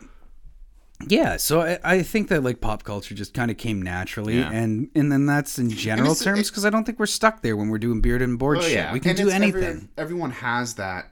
[1.07, 4.51] yeah, so I, I think that like pop culture just kind of came naturally, Yeah.
[4.51, 7.69] and and then that's in general terms because I don't think we're stuck there when
[7.69, 8.73] we're doing beard and board Oh, shit.
[8.73, 8.93] yeah.
[8.93, 9.63] We can And do anything.
[9.63, 11.11] every- everyone has that,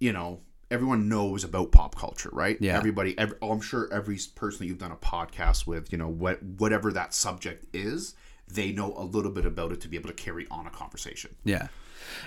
[0.00, 0.40] you know.
[0.72, 2.56] Everyone knows about pop culture, right?
[2.60, 2.76] Yeah.
[2.78, 6.08] Everybody, every, oh, I'm sure every person that you've done a podcast with, you know,
[6.08, 8.14] what whatever that subject is,
[8.48, 11.34] they know a little bit about it to be able to carry on a conversation,
[11.44, 11.68] yeah.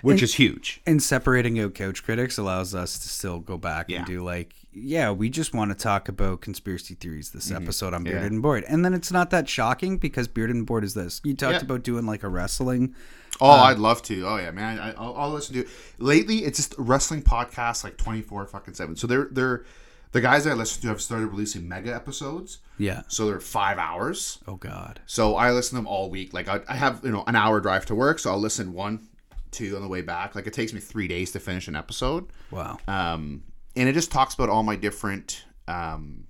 [0.01, 0.81] which is huge.
[0.85, 3.97] And separating out couch critics allows us to still go back Yeah.
[3.99, 8.03] and do like, yeah, we just want to talk about conspiracy theories this episode on
[8.03, 8.23] Bearded Mm-hmm.
[8.23, 8.33] Yeah.
[8.35, 8.63] and Bored.
[8.67, 11.21] And then it's not that shocking because Bearded and Bored is this.
[11.23, 11.61] You talked Yeah.
[11.61, 12.93] about doing like a wrestling.
[13.41, 14.27] Oh, I'd love to.
[14.27, 14.79] Oh yeah, man.
[14.79, 15.61] I, I'll, I'll listen to.
[15.61, 15.67] it.
[15.97, 18.95] Lately, it's just wrestling podcasts like twenty four fucking seven.
[18.95, 19.65] So they're they're
[20.13, 22.59] the guys I listen to have started releasing mega episodes.
[22.77, 23.01] Yeah.
[23.09, 24.39] So they're five hours.
[24.47, 25.01] Oh God.
[25.05, 26.33] So I listen to them all week.
[26.33, 29.07] Like I, I have you know an hour drive to work, so I'll listen one,
[29.51, 30.33] two on the way back.
[30.35, 32.27] Like it takes me three days to finish an episode.
[32.51, 32.77] Wow.
[32.87, 33.43] Um,
[33.75, 35.43] and it just talks about all my different.
[35.67, 36.27] Um,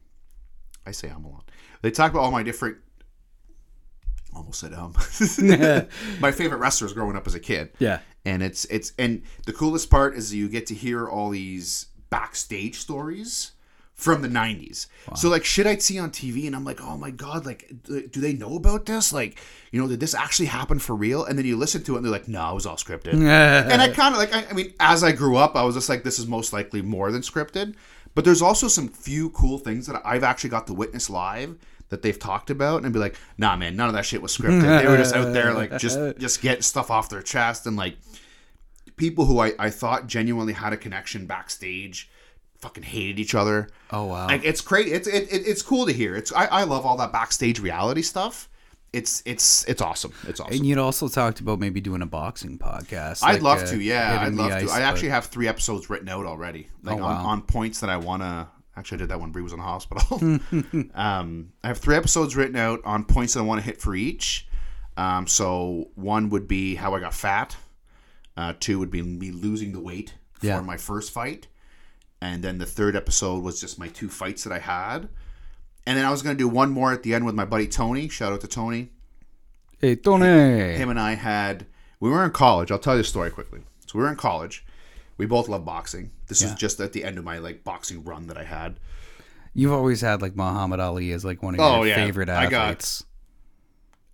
[0.85, 1.49] I say I'm a lot.
[1.81, 2.77] They talk about all my different.
[4.35, 4.93] Almost said um.
[6.19, 7.99] my favorite wrestlers growing up as a kid Yeah.
[8.25, 12.75] and it's it's and the coolest part is you get to hear all these backstage
[12.75, 13.51] stories
[13.95, 17.09] from the 90s so like shit i'd see on tv and i'm like oh my
[17.11, 19.13] god like do they know about this?
[19.13, 19.37] Like
[19.71, 21.25] you know did this actually happen for real?
[21.25, 23.13] And then you listen to it and they're like no it was all scripted.
[23.25, 25.89] And i kind of like I, I mean as i grew up i was just
[25.89, 27.75] like this is most likely more than scripted.
[28.13, 31.57] But there's also some few cool things that i've actually got to witness live
[31.89, 34.81] that they've talked about and be like nah man none of that shit was scripted.
[34.81, 37.97] They were just out there like just just getting stuff off their chest and like
[38.97, 42.09] people who I, I thought genuinely had a connection backstage
[42.65, 43.69] fucking hated each other.
[43.91, 44.25] Oh wow.
[44.27, 44.91] Like it's crazy.
[44.91, 46.15] It's it, it, it's cool to hear.
[46.15, 48.49] It's I, I love all that backstage reality stuff.
[48.91, 50.13] It's it's it's awesome.
[50.27, 50.55] It's awesome.
[50.55, 53.23] and you'd also talked about maybe doing a boxing podcast.
[53.23, 53.79] I'd like, love uh, to.
[53.81, 54.71] Yeah, I'd love ice, to.
[54.71, 56.69] I but- actually have three episodes written out already.
[56.81, 57.25] Like Oh, on, wow.
[57.25, 58.47] on points that I want to.
[58.77, 60.19] Actually, I did that when Brie was in the hospital.
[60.95, 63.95] um, I have three episodes written out on points that I want to hit for
[63.95, 64.47] each.
[64.97, 67.55] Um, so one would be how I got fat.
[68.35, 71.47] Uh, two would be me losing the weight for my first fight,
[72.25, 75.09] and then the third episode was just my two fights that I had.
[75.87, 78.09] And then I was gonna do one more at the end with my buddy Tony.
[78.09, 78.89] Shout out to Tony.
[79.79, 80.25] Hey, Tony.
[80.25, 81.67] him and I had
[81.99, 82.71] we were in college.
[82.71, 83.61] I'll tell you a story quickly.
[83.85, 84.65] So we were in college.
[85.17, 86.11] We both love boxing.
[86.27, 86.55] This Yeah.
[86.55, 88.79] just at the end of my like boxing run that I had.
[89.53, 91.95] You've always had like Muhammad Ali as like one of Oh, your yeah.
[91.95, 93.01] favorite I got-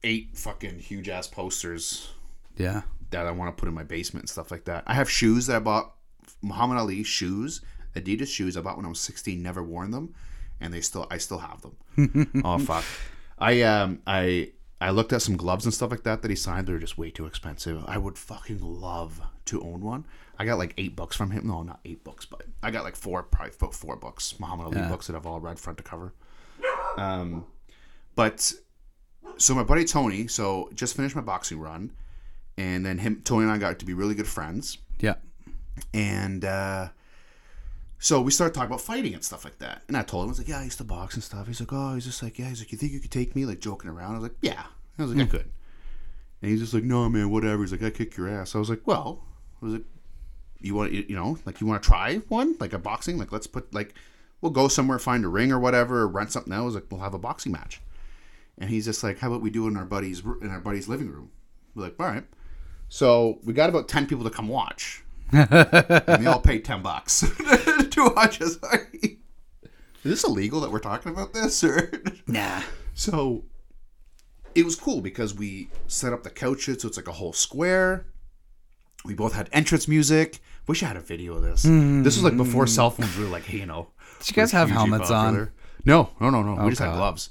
[0.04, 2.10] Eight fucking huge ass posters
[2.58, 2.82] Yeah.
[3.12, 4.84] that I want to put in my basement and stuff like that.
[4.88, 5.93] I have shoes that I bought
[6.41, 7.62] Muhammad Ali shoes,
[7.95, 10.13] Adidas shoes I bought when I was 16, never worn them,
[10.60, 12.41] and they still I still have them.
[12.45, 12.84] oh fuck.
[13.38, 16.67] I um I I looked at some gloves and stuff like that that he signed.
[16.67, 17.84] They're just way too expensive.
[17.88, 20.06] I would fucking love to own one.
[20.39, 21.45] I got like eight books from him.
[21.47, 24.88] No, not eight books, but I got like four, probably about four books, Muhammad Ali
[24.88, 26.13] books that I've all read front to cover.
[26.97, 27.45] Um,
[28.15, 28.51] but
[29.38, 31.91] so my buddy Tony, so just finished my boxing run,
[32.58, 35.15] and then him, Tony and I got to be really good friends, Yeah.
[35.93, 36.89] and uh,
[38.04, 39.84] so we started talking about fighting and stuff like that.
[39.88, 41.46] And I told him, I was like, yeah, I used to box and stuff.
[41.46, 43.46] He's like, oh, he's just like, yeah, he's like, you think you could take me,
[43.46, 44.16] like joking around?
[44.16, 44.64] I was like, yeah.
[44.98, 45.30] I was like, I hmm.
[45.30, 45.52] could.
[46.42, 47.62] And he's just like, no, man, whatever.
[47.62, 48.56] He's like, I kick your ass.
[48.56, 49.24] I was like, well,
[49.62, 49.84] I was like,
[50.60, 53.46] you want, you know, like you want to try one, like a boxing, like let's
[53.46, 53.94] put like,
[54.42, 56.62] we'll go somewhere, find a ring or whatever, or rent something out.
[56.62, 57.82] I was like, we'll have a boxing match.
[58.58, 60.88] And he's just like, how about we do it in our buddy's in our buddy's
[60.88, 61.30] living room?
[61.76, 62.26] We're like, all right.
[62.90, 67.24] So we got about ten people to come watch, and they all paid ten bucks
[67.95, 68.58] to watch us.
[69.04, 69.17] Is
[70.04, 71.91] this illegal that we're talking about this, or
[72.27, 72.62] Nah.
[72.93, 73.43] so?
[74.54, 78.06] It was cool because we set up the couches, so it's like a whole square.
[79.06, 80.39] We both had entrance music.
[80.67, 81.63] Wish I had a video of this.
[81.63, 82.69] This was like before mm.
[82.69, 83.89] cell phones were like, hey, you know.
[84.19, 85.51] Did you guys have helmets on?
[85.86, 86.63] No, no, no, no.
[86.63, 87.30] We just had gloves.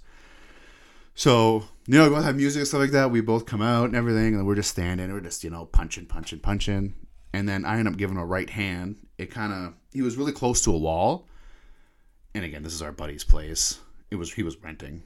[1.15, 3.11] So, you know, we both have music and stuff like that.
[3.11, 5.13] We both come out and everything, and we're just standing.
[5.13, 6.95] We're just, you know, punching, punching, punching.
[7.33, 8.97] And then I end up giving a right hand.
[9.19, 11.27] It kind of, he was really close to a wall.
[12.35, 13.81] And again, this is our buddy's place.
[14.11, 15.03] It was, he was renting.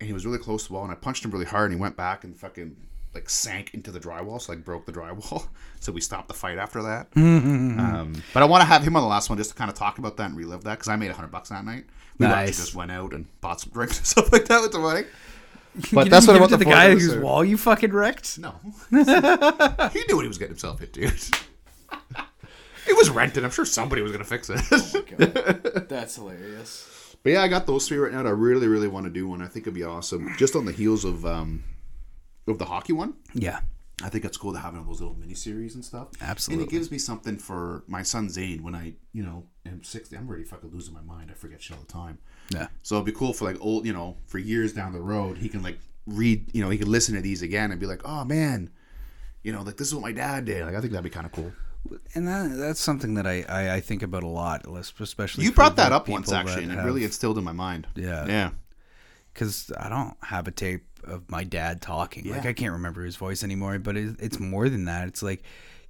[0.00, 0.82] And he was really close to the wall.
[0.84, 2.76] And I punched him really hard, and he went back and fucking,
[3.14, 4.40] like, sank into the drywall.
[4.40, 5.46] So, like, broke the drywall.
[5.80, 7.08] So we stopped the fight after that.
[7.16, 9.76] um, but I want to have him on the last one just to kind of
[9.76, 11.84] talk about that and relive that because I made a hundred bucks that night.
[12.16, 12.56] We actually Nice.
[12.56, 15.02] just went out and bought some drinks and stuff like that with the money.
[15.92, 18.38] But that's what I want to the the guy whose wall you fucking wrecked.
[18.38, 18.54] No,
[18.90, 21.10] he knew what he was getting himself into.
[22.86, 23.44] It was rented.
[23.44, 25.88] I'm sure somebody was gonna fix it.
[25.88, 27.16] That's hilarious.
[27.22, 28.20] but yeah, I got those three right now.
[28.20, 29.42] and I really, really want to do one.
[29.42, 30.34] I think it'd be awesome.
[30.38, 31.64] Just on the heels of um
[32.46, 33.14] of the hockey one.
[33.34, 33.60] Yeah.
[34.02, 36.08] I think it's cool to have one of those little mini series and stuff.
[36.20, 36.64] Absolutely.
[36.64, 40.16] And it gives me something for my son Zane when I, you know, am 60.
[40.16, 41.30] I'm already fucking losing my mind.
[41.30, 42.18] I forget shit all the time.
[42.50, 42.66] Yeah.
[42.82, 45.48] So it'd be cool for like old, you know, for years down the road, he
[45.48, 48.24] can like read, you know, he can listen to these again and be like, oh
[48.24, 48.68] man,
[49.44, 50.66] you know, like this is what my dad did.
[50.66, 51.52] Like I think that'd be kind of cool.
[52.14, 54.64] And that, that's something that I, I, I think about a lot,
[55.00, 57.86] especially You brought that up once actually, and it have- really instilled in my mind.
[57.94, 58.26] Yeah.
[58.26, 58.50] Yeah.
[59.32, 62.30] because I don't have a tape of my dad talking.
[62.30, 62.50] Like Yeah.
[62.50, 63.78] I can't remember his voice anymore.
[63.78, 65.08] But it, it's more than that.
[65.08, 65.42] It's like,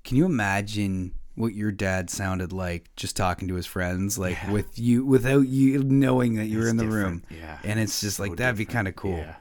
[0.03, 4.79] can you imagine what your dad sounded like just talking to his friends, like with
[4.79, 7.23] you, without you knowing that you were in the room?
[7.31, 7.59] Yeah.
[7.65, 9.17] and it's just like that'd be kind of cool.
[9.19, 9.35] Yeah.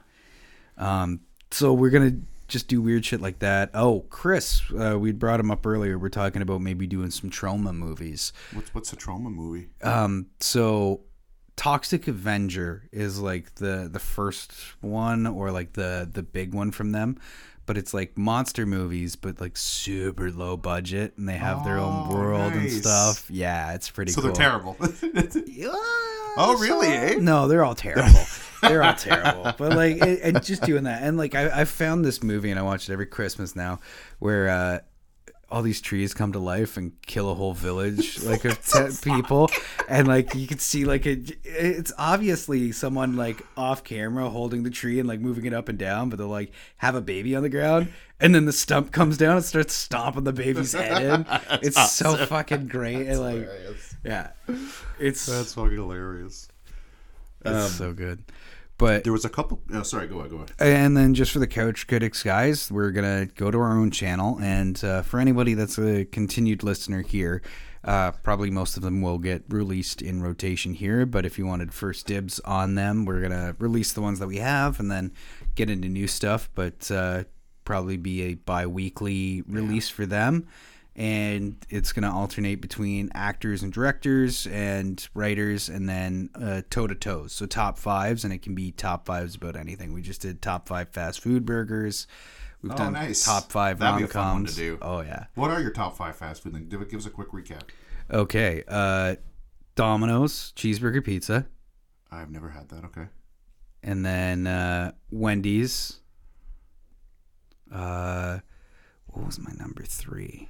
[0.76, 2.16] Um, so we're gonna
[2.48, 3.70] just do weird shit like that.
[3.74, 5.98] Oh, Chris, uh, we brought him up earlier.
[5.98, 8.32] We're talking about maybe doing some Troma movies.
[8.52, 9.68] What's what's a Troma movie?
[9.82, 11.00] Um, so
[11.56, 16.92] Toxic Avenger is like the the first one or like the the big one from
[16.92, 17.18] them.
[17.66, 22.08] But it's like monster movies, but like super low budget, and they have their own
[22.10, 23.30] Oh, world and stuff.
[23.30, 24.32] Yeah, it's pretty so cool.
[24.32, 24.76] they're terrible.
[26.36, 27.14] Oh, really, eh?
[27.20, 28.20] No, they're all terrible.
[28.68, 29.52] they're all terrible.
[29.56, 32.58] But like, it, and just doing that, and like, I, I found this movie and
[32.58, 33.80] I watch it every Christmas now,
[34.18, 34.78] where uh,
[35.50, 39.50] all these trees come to life and kill a whole village, like of ten people,
[39.88, 44.70] and like you can see like it, it's obviously someone like off camera holding the
[44.70, 47.42] tree and like moving it up and down, but they'll like have a baby on
[47.42, 47.88] the ground.
[48.20, 51.26] And then the stump comes down and starts stomping the baby's head in.
[51.62, 53.06] It's so fucking great.
[53.08, 53.96] and like, hilarious.
[54.04, 54.30] yeah,
[54.98, 56.48] it's That's fucking hilarious.
[57.44, 58.24] it's so good.
[58.76, 59.60] But There was a couple.
[59.72, 60.52] Oh, sorry, go ahead, go ahead.
[60.58, 64.38] and then just for the couch critics guys, we're gonna go to our own channel,
[64.42, 67.40] and uh, for anybody that's a continued listener here,
[67.84, 71.06] uh, probably most of them will get released in rotation here.
[71.06, 74.38] But if you wanted first dibs on them, we're gonna release the ones that we
[74.38, 75.12] have, and then
[75.54, 76.50] get into new stuff.
[76.56, 77.24] But uh,
[77.64, 80.48] probably be a bi-weekly release for them
[80.96, 86.86] and it's going to alternate between actors and directors and writers and then uh, toe
[86.86, 90.20] to toes so top fives and it can be top fives about anything we just
[90.22, 92.06] did top five fast food burgers
[92.62, 93.24] we've Oh, done nice.
[93.24, 94.78] top five That'd be a rom-coms fun one to do.
[94.82, 96.68] oh yeah What are your top five fast food things?
[96.68, 97.62] Give, give us a quick recap.
[98.10, 99.16] okay uh
[99.74, 101.46] domino's cheeseburger pizza
[102.12, 102.84] I've never had that.
[102.84, 103.06] Okay.
[103.82, 105.98] and then uh wendy's
[107.72, 108.38] Uh,
[109.06, 110.48] what was my number three?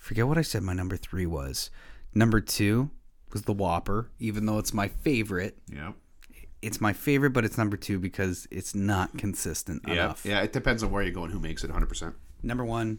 [0.00, 0.62] Forget what I said.
[0.64, 1.70] My number three was.
[2.14, 2.90] Number two
[3.32, 5.58] was the Whopper, even though it's my favorite.
[5.72, 5.92] Yeah.
[6.62, 9.92] It's my favorite, but it's number two because it's not consistent Yeah.
[9.92, 10.26] enough.
[10.26, 10.40] Yeah.
[10.40, 11.68] It depends on where you go and who makes it.
[11.68, 11.86] 100.
[11.86, 12.98] percent Number one,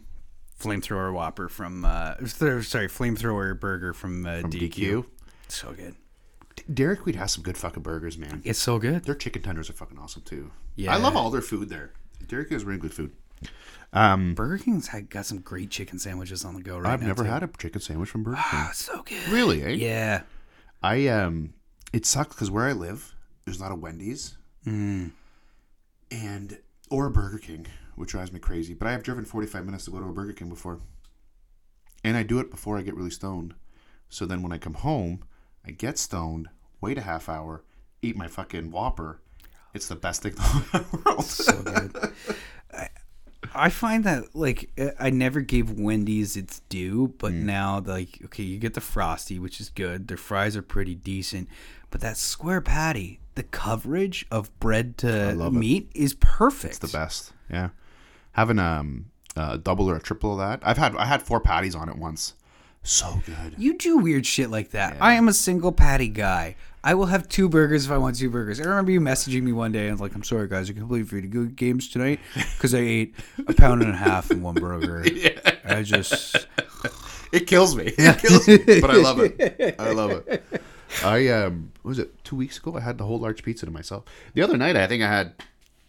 [0.58, 1.84] flamethrower Whopper from.
[1.84, 4.70] Uh, sorry, flamethrower burger from, uh, DQ.
[4.70, 5.04] DQ.
[5.48, 5.96] So good.
[6.72, 8.40] Dairy Queen has some good fucking burgers, man.
[8.44, 9.04] It's so good.
[9.04, 10.50] Their chicken tenders are fucking awesome too.
[10.76, 10.94] Yeah.
[10.94, 11.92] I love all their food there.
[12.28, 13.12] Derek has really good food.
[13.92, 17.08] Um, Burger King's had, got some great chicken sandwiches on the go right I've now.
[17.08, 17.30] never too.
[17.30, 18.44] had a chicken sandwich from Burger King.
[18.60, 19.28] Ah, so good.
[19.28, 19.62] really?
[19.62, 19.68] Eh?
[19.70, 20.22] Yeah.
[20.82, 21.52] I um,
[21.92, 25.10] it sucks because where I live, there's not a Wendy's, Mm.
[26.10, 26.58] and
[26.90, 28.74] or a Burger King, which drives me crazy.
[28.74, 30.78] But I have driven 45 minutes to go to a Burger King before,
[32.04, 33.54] and I do it before I get really stoned.
[34.08, 35.24] So then when I come home,
[35.66, 36.48] I get stoned,
[36.80, 37.62] wait a half hour,
[38.02, 39.20] eat my fucking Whopper.
[39.74, 41.24] It's the best thing in the world.
[41.24, 42.12] so good.
[43.54, 47.42] I, find that like I never gave Wendy's its due, but Mm.
[47.42, 50.08] now like okay, you get the frosty, which is good.
[50.08, 51.48] Their fries are pretty decent,
[51.90, 56.82] but that square patty, the coverage of bread to meat is perfect.
[56.82, 57.32] It's the best.
[57.50, 57.70] Yeah,
[58.32, 60.66] having um a double or a triple of that.
[60.66, 62.34] I've had I had four patties on it once.
[62.82, 63.54] So good.
[63.58, 64.96] You do weird shit like that.
[65.00, 66.56] I am a single patty guy.
[66.84, 68.60] I will have two burgers if I want two burgers.
[68.60, 70.72] I remember you messaging me one day and I was like, I'm sorry, guys, I
[70.72, 73.14] completely free to go games tonight because I ate
[73.46, 75.04] a pound and a half in one burger.
[75.12, 75.38] Yeah.
[75.64, 76.36] I just.
[77.32, 77.84] It kills me.
[77.96, 78.58] It kills me.
[78.78, 79.76] But I love it.
[79.78, 80.44] I love it.
[81.02, 82.76] I um what was it two weeks ago?
[82.76, 84.04] I had the whole large pizza to myself.
[84.34, 85.32] The other night, I think I had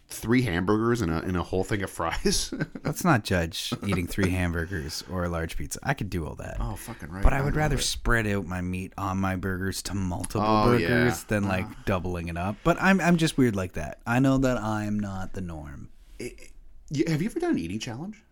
[0.08, 2.52] three hamburgers and a and a whole thing of fries.
[2.84, 5.78] Let's not judge eating three hamburgers or a large pizza.
[5.82, 6.56] I could do all that.
[6.60, 7.22] oh, fucking right.
[7.22, 7.82] but I would love rather it.
[7.82, 11.06] spread out my meat on my burgers to multiple Oh, burgers yeah.
[11.08, 11.24] Uh-huh.
[11.28, 12.56] than like doubling it up.
[12.64, 14.00] But I'm I'm just weird like that.
[14.06, 15.88] I know that I'm not the norm.
[16.18, 18.22] You- have you ever done an eating challenge?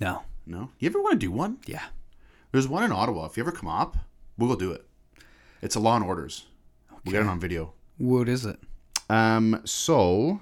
[0.00, 0.22] No.
[0.46, 0.70] No.
[0.78, 1.58] You ever want to do one?
[1.66, 1.82] Yeah.
[2.52, 3.26] There's one in Ottawa.
[3.26, 3.96] If you ever come up,
[4.38, 4.84] we'll go do it.
[5.62, 6.46] It's a Law and Orders.
[7.04, 7.72] We'll get it on video.
[7.98, 8.58] What is it?
[9.08, 10.40] Um, so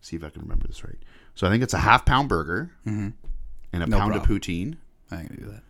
[0.00, 0.98] see if I can remember this right.
[1.34, 3.14] So I think it's a half pound burger and
[3.72, 4.76] a No pound of poutine,
[5.10, 5.62] I can do that.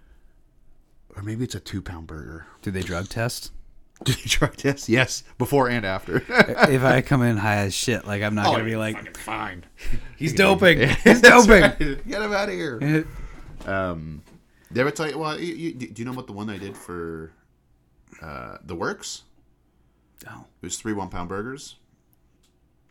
[1.17, 2.47] or maybe it's a two pound burger.
[2.63, 3.53] Do they drug test?
[4.05, 4.89] Did they drug test?
[4.89, 6.23] Yes, before and after.
[6.29, 9.65] if I come in high as shit, like I'm not Oh, gonna be like, fine.
[10.17, 10.89] he's doping.
[11.05, 11.61] He's doping.
[12.09, 13.07] Get him out of here.
[13.67, 14.23] Um,
[14.73, 15.19] did I ever tell you?
[15.19, 17.33] Well, you, you, do you know about the one I did for
[18.23, 19.25] uh, the works?
[20.27, 20.45] Oh.
[20.63, 21.77] It was three one pound burgers.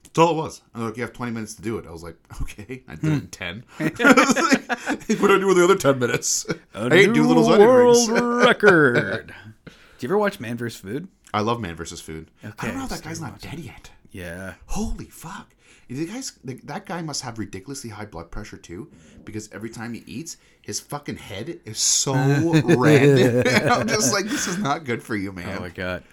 [0.03, 0.61] That's all it was.
[0.73, 1.85] And like, you have 20 minutes to do it.
[1.85, 2.83] I was like, okay.
[2.87, 3.63] I did it in 10.
[3.77, 3.83] Hmm.
[3.99, 6.45] I like, what do I do with the other 10 minutes?
[6.73, 8.09] I ate Doolittle's onion world
[8.45, 9.33] record.
[9.65, 10.79] Do you ever watch Man vs.
[10.79, 11.07] Food?
[11.33, 12.31] I love Man versus Food.
[12.43, 13.91] I don't know if that guy's not dead yet.
[14.11, 14.55] Yeah.
[14.65, 15.53] Holy fuck.
[15.89, 18.91] The guy's, the, that guy must have ridiculously high blood pressure too,
[19.25, 22.13] because every time he eats, his fucking head is so
[22.63, 23.47] red.
[23.47, 25.57] I'm just like, this is not good for you, man.
[25.57, 26.03] Oh my god.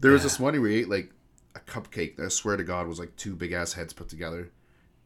[0.00, 1.12] There was this one where he ate like
[1.54, 4.50] a cupcake that I swear to God was like two big ass heads put together.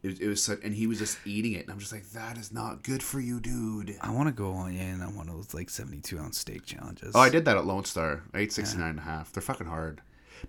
[0.02, 2.08] It, was- it was such, and he was just eating it, and I'm just like,
[2.10, 3.96] that is not good for you, dude.
[4.00, 7.12] I want to go on in on one of those like 72 ounce steak challenges.
[7.14, 8.22] Oh, I did that at Lone Star.
[8.32, 9.32] I ate 69 and a half.
[9.32, 10.00] They're fucking hard.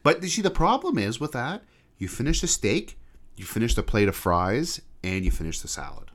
[0.03, 1.63] But you see, the problem is with that,
[1.97, 2.97] you finish the steak,
[3.35, 6.11] you finish the plate of fries, and you finish the salad.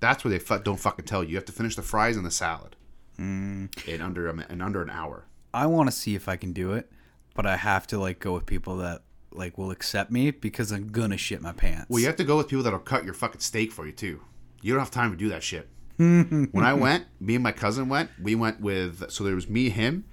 [0.00, 1.30] That's where they fu- don't fucking tell you.
[1.30, 2.76] You have to finish the fries and the salad
[3.18, 3.88] mm.
[3.88, 5.24] in under a, in under an hour.
[5.52, 6.90] I want to see if I can do it,
[7.38, 10.88] but I have to like go with people that like will accept me because I'm
[10.88, 11.86] gonna shit my pants.
[11.88, 14.22] Well, you have to go with people that'll cut your fucking steak for you too.
[14.60, 15.68] You don't have time to do that shit.
[15.98, 18.10] when I went, me and my cousin went.
[18.20, 20.04] We went with so there was me, him,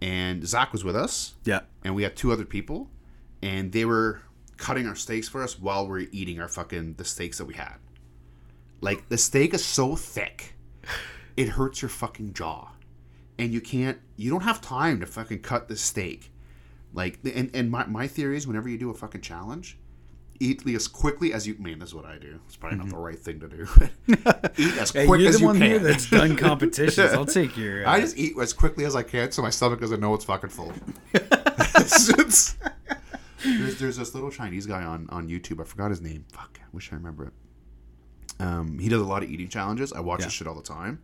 [0.00, 1.60] and Zach was with us, yeah.
[1.84, 2.88] and we had two other people,
[3.42, 4.22] and they were
[4.56, 7.56] cutting our steaks for us while we are eating our fucking the steaks that we
[7.56, 7.74] had.
[8.80, 10.54] Like the steak is so thick,
[11.36, 12.70] it hurts your fucking jaw,
[13.38, 13.98] and you can't.
[14.16, 16.32] You don't have time to fucking cut the steak.
[16.92, 19.78] Like, and and my my theory is whenever you do a fucking challenge,
[20.40, 21.54] eat as quickly as you.
[21.58, 22.40] Man, this is what I do.
[22.46, 23.66] It's probably not the right thing to do.
[24.58, 25.66] Eat as Hey, quick you're as the you one can.
[25.70, 27.12] here that's done competitions.
[27.12, 27.86] I'll take your.
[27.86, 30.24] Uh, I just eat as quickly as I can so my stomach doesn't know it's
[30.24, 30.72] fucking full.
[31.14, 32.56] It's- it's-
[33.42, 35.60] there's, there's this little Chinese guy on, on YouTube.
[35.62, 36.26] I forgot his name.
[36.32, 37.32] Fuck, I wish I remember it.
[38.38, 39.92] Um, he does a lot of eating challenges.
[39.94, 40.24] I watch Yeah.
[40.26, 41.00] his shit all the time.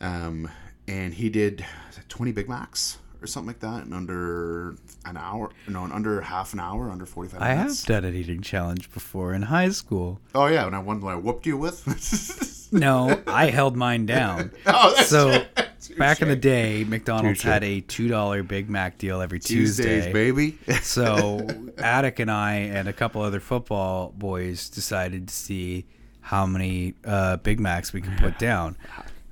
[0.00, 0.48] Um,
[0.86, 1.64] and he did
[2.08, 4.70] 20 Big Macs or something like that in under
[5.04, 5.50] an hour.
[5.68, 7.84] No, in under half an hour, under 45 I have minutes.
[7.84, 10.20] done an eating challenge before in high school.
[10.34, 12.58] Oh yeah, and I one when I whooped you with.
[12.74, 14.50] No, I held mine down.
[14.66, 15.44] oh, that's So
[15.98, 17.44] back in the day, McDonald's Touche.
[17.52, 20.10] had a two dollar Big Mac deal every Tuesdays, Tuesday.
[20.10, 20.58] baby.
[20.80, 25.84] So Attic and I and a couple other football boys decided to see
[26.22, 28.78] how many uh, Big Macs we could put down.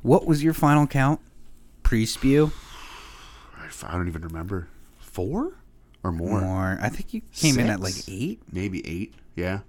[0.03, 1.21] What was your final count?
[1.83, 2.53] Pre-spew?
[3.85, 4.69] I don't even remember.
[4.99, 5.53] Four
[6.03, 6.41] or more?
[6.41, 6.79] More.
[6.81, 9.15] I think you came in at like eight, Maybe eight.
[9.37, 9.61] Yeah,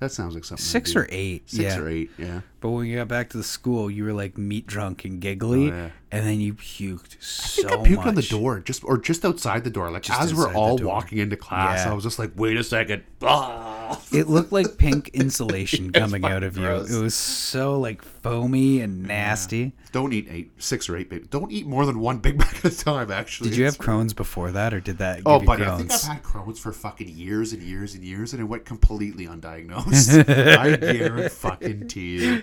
[0.00, 0.64] that sounds like something.
[0.64, 1.48] six or eight.
[1.50, 1.78] Six yeah.
[1.78, 2.10] or eight.
[2.18, 2.40] Yeah.
[2.60, 5.70] But when you got back to the school, you were like meat drunk and giggly,
[5.70, 5.90] Oh, yeah.
[6.10, 7.16] And then you puked
[7.64, 8.06] I think I puked much.
[8.06, 9.90] on the door, just or just outside the door.
[9.90, 11.90] Like Just as we're all walking into class, Yeah.
[11.92, 13.02] I was just like, "Wait a second.
[13.22, 13.98] Ah.
[14.12, 16.64] It looked like pink insulation coming out of you.
[16.64, 16.90] gross.
[16.90, 19.72] It was so like foamy and nasty.
[19.92, 21.08] Don't eat eight, six or eight.
[21.08, 21.26] Baby.
[21.30, 23.10] Don't eat more than one Big Mac at a time.
[23.10, 25.16] Actually, Did you have It's- Crohn's before that, or did that?
[25.18, 28.04] Give Oh, you buddy, I think I've had Crohn's for fucking years and years and
[28.04, 30.28] years, and it went completely undiagnosed.
[30.58, 32.42] I guarantee fucking to you.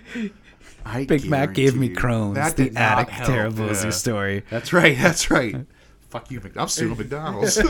[0.88, 1.96] I Big Mac gave me you.
[1.96, 2.36] Crohn's.
[2.36, 3.30] That the did not attic help.
[3.56, 3.90] Terrible Yeah.
[3.92, 4.44] story.
[4.50, 4.98] That's right.
[4.98, 5.56] That's right.
[6.10, 7.62] Fuck you, Mc- I'm suing McDonald's.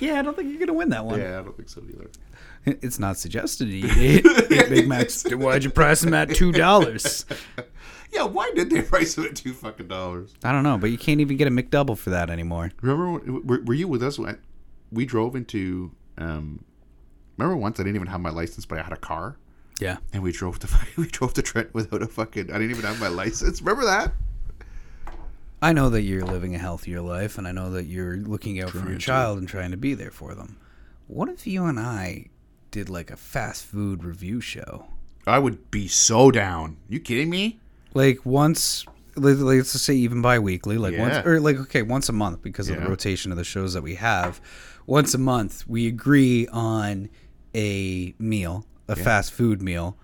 [0.00, 1.20] Yeah, I don't think you're gonna win that one.
[1.20, 2.10] yeah, I don't think so either.
[2.64, 5.22] It's not suggested to eat Big Macs.
[5.30, 7.24] Why'd you price them at two dollars?
[8.12, 10.32] Yeah, why did they price it at two fucking dollars?
[10.44, 12.70] I don't know, but you can't even get a McDouble for that anymore.
[12.80, 14.38] Remember, when, were, were you with us when
[14.92, 15.90] we drove into?
[16.16, 16.64] Um,
[17.36, 19.36] remember once I didn't even have my license, but I had a car,
[19.80, 19.98] Yeah.
[20.12, 22.50] and we drove to we drove to Trent without a fucking.
[22.50, 23.60] I didn't even have my license.
[23.60, 24.12] Remember that?
[25.62, 28.70] I know that you're living a healthier life, and I know that you're looking out
[28.70, 30.58] for your child and trying to be there for them.
[31.06, 32.26] What if you and I
[32.70, 34.86] did like a fast food review show?
[35.26, 36.76] I would be so down.
[36.88, 37.58] You kidding me?
[37.94, 38.84] Like once,
[39.16, 41.00] let- let's just say even bi-weekly, like Yeah.
[41.00, 43.82] once, or like okay, once a month because of the rotation of the shows that
[43.82, 44.40] we have.
[44.86, 47.08] Once a month, we agree on
[47.54, 49.96] a meal, a fast food meal,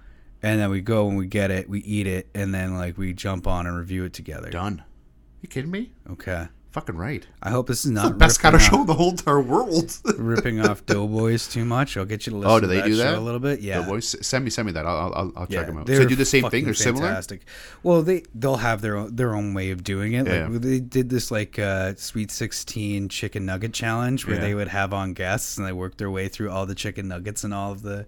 [0.42, 3.12] and then we go and we get it, we eat it, and then like we
[3.12, 4.50] jump on and review it together.
[4.50, 4.82] Done.
[5.40, 5.92] You kidding me?
[6.10, 6.48] Okay.
[6.70, 7.26] Fucking right.
[7.42, 9.94] I hope this is not the Best kind of show in the whole entire world.
[10.16, 11.98] ripping off Doughboys too much.
[11.98, 13.18] I'll get you to listen Oh, do they that do that?
[13.18, 13.60] a little bit.
[13.60, 13.82] Yeah.
[13.84, 14.86] Voice, send me, send me that.
[14.86, 15.86] I'll, I'll, I'll check them out.
[15.86, 17.08] So they're do the same thing fucking or similar?
[17.08, 17.42] fantastic.
[17.82, 20.26] Well, they they'll have their own, their own way of doing it.
[20.26, 20.46] Yeah.
[20.48, 24.40] Like they did this like uh, Sweet Sixteen chicken nugget challenge where Yeah.
[24.40, 27.44] they would have on guests and they worked their way through all the chicken nuggets
[27.44, 28.06] and all of the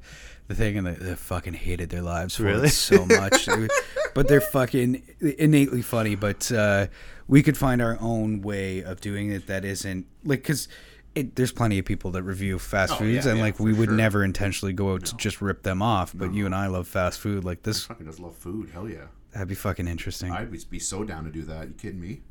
[0.48, 2.68] the thing and they, they fucking hated their lives for Really?
[2.68, 3.48] it so much.
[4.14, 6.14] But they're fucking innately funny.
[6.14, 6.87] But uh,
[7.26, 10.68] we could find our own way of doing it that isn't like because.
[11.16, 13.72] It, there's plenty of people that review fast Oh, foods, yeah, and yeah, like we
[13.72, 13.94] would sure.
[13.96, 16.11] never intentionally go out to just rip them off.
[16.12, 17.44] But you and I love fast food.
[17.44, 18.70] Like this, fucking just love food.
[18.70, 19.04] Hell yeah.
[19.33, 20.33] that'd be fucking interesting.
[20.33, 21.68] I'd be- be so down to do that.
[21.68, 22.22] You kidding me?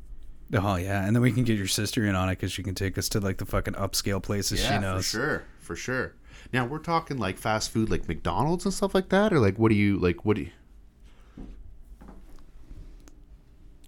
[0.52, 2.74] Oh yeah, and then we can get your sister in on it because she can
[2.74, 5.06] take us to like the fucking upscale places Yeah, she knows.
[5.06, 6.14] for sure, for sure.
[6.52, 9.70] Now we're talking like fast food, like McDonald's and stuff like that, or like what
[9.70, 10.24] do you like?
[10.24, 10.50] What do you?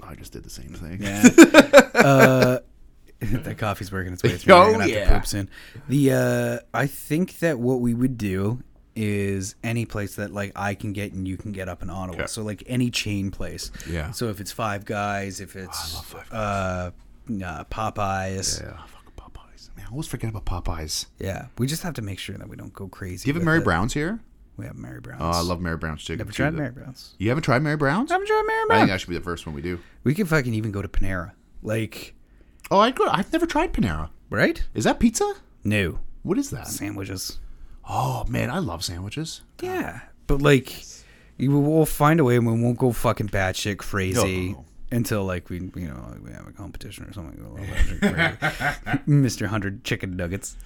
[0.02, 1.02] I just did the same thing.
[1.02, 1.22] Yeah.
[1.94, 2.58] uh,
[3.20, 4.54] that coffee's working its way through.
[4.54, 5.08] Oh, gonna have yeah.
[5.08, 5.50] to poop soon.
[5.88, 8.62] The uh, I think that what we would do
[8.94, 12.16] is any place that like I can get and you can get up in Ottawa.
[12.16, 12.26] Okay.
[12.26, 13.70] So like any chain place.
[13.88, 14.10] Yeah.
[14.10, 18.62] So if it's Five Guys, if it's love Five uh, uh, Popeyes.
[18.62, 18.78] Yeah.
[19.76, 21.06] Man, I always forget about Popeyes.
[21.18, 21.46] Yeah.
[21.58, 23.24] We just have to make sure that we don't go crazy.
[23.24, 23.64] Do you have a Mary it.
[23.64, 24.20] Brown's here?
[24.56, 25.20] We have Mary Brown's.
[25.22, 26.18] Oh, I love Mary Brown's chicken.
[26.18, 26.58] Never too, tried though.
[26.58, 27.14] Mary Brown's.
[27.18, 28.10] You haven't tried Mary Brown's?
[28.10, 28.70] I haven't tried Mary Brown's.
[28.78, 29.78] I think that should be the first one we do.
[30.02, 31.32] We could fucking even go to Panera.
[31.62, 32.14] Like,
[32.70, 33.06] Oh, go.
[33.08, 34.08] I've never tried Panera.
[34.30, 34.62] right?
[34.74, 35.30] Is that pizza?
[35.62, 35.98] No.
[36.22, 36.66] What is that?
[36.68, 37.38] Sandwiches.
[37.88, 39.42] Oh man, I love sandwiches.
[39.62, 40.00] Yeah.
[40.26, 40.84] But like
[41.36, 44.64] you will find a way and we won't go fucking batshit crazy No.
[44.96, 47.38] Until like we you know, we have a competition or something.
[49.06, 49.46] Mr.
[49.46, 50.56] Hundred Chicken Nuggets.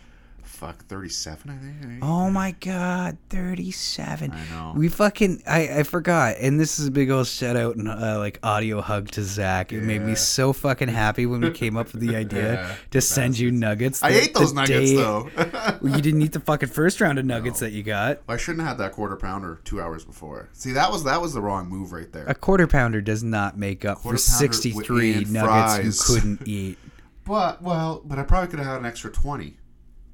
[0.51, 1.49] Fuck, thirty-seven.
[1.51, 1.99] I think.
[2.03, 4.31] Oh my god, thirty seven.
[4.33, 4.75] I know.
[4.77, 6.37] We fucking I, I forgot.
[6.39, 9.73] And this is a big old shout out and uh, like audio hug to Zach.
[9.73, 13.01] It made me so fucking happy when we came up with the idea Yeah, to
[13.01, 14.03] send you nuggets.
[14.03, 15.31] I the- ate those nuggets day- though.
[15.83, 18.21] You didn't eat the fucking first round of nuggets that you got.
[18.29, 20.51] I shouldn't have had that quarter pounder two hours before.
[20.53, 22.27] See, that was that was the wrong move right there.
[22.27, 25.85] A quarter pounder does not make up for 63 nuggets fries.
[26.11, 26.79] you couldn't eat.
[27.23, 29.57] But well, but I probably could have had an extra twenty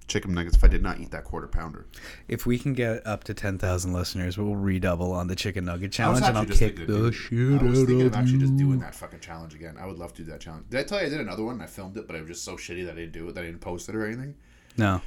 [0.09, 1.87] chicken nuggets if I did not eat that quarter pounder.
[2.29, 6.25] If we can get up to 10,000 listeners, we'll redouble on the chicken nugget challenge
[6.25, 8.95] and I'll kick the doing- shit I was out thinking of actually just doing that
[8.95, 9.77] fucking challenge again.
[9.81, 10.67] I would love to do that challenge.
[10.71, 11.55] Did I tell you I did another one?
[11.55, 13.35] and I filmed it, but I was just so shitty that I didn't do it.
[13.35, 14.35] That I didn't post it or anything.
[14.77, 15.01] No.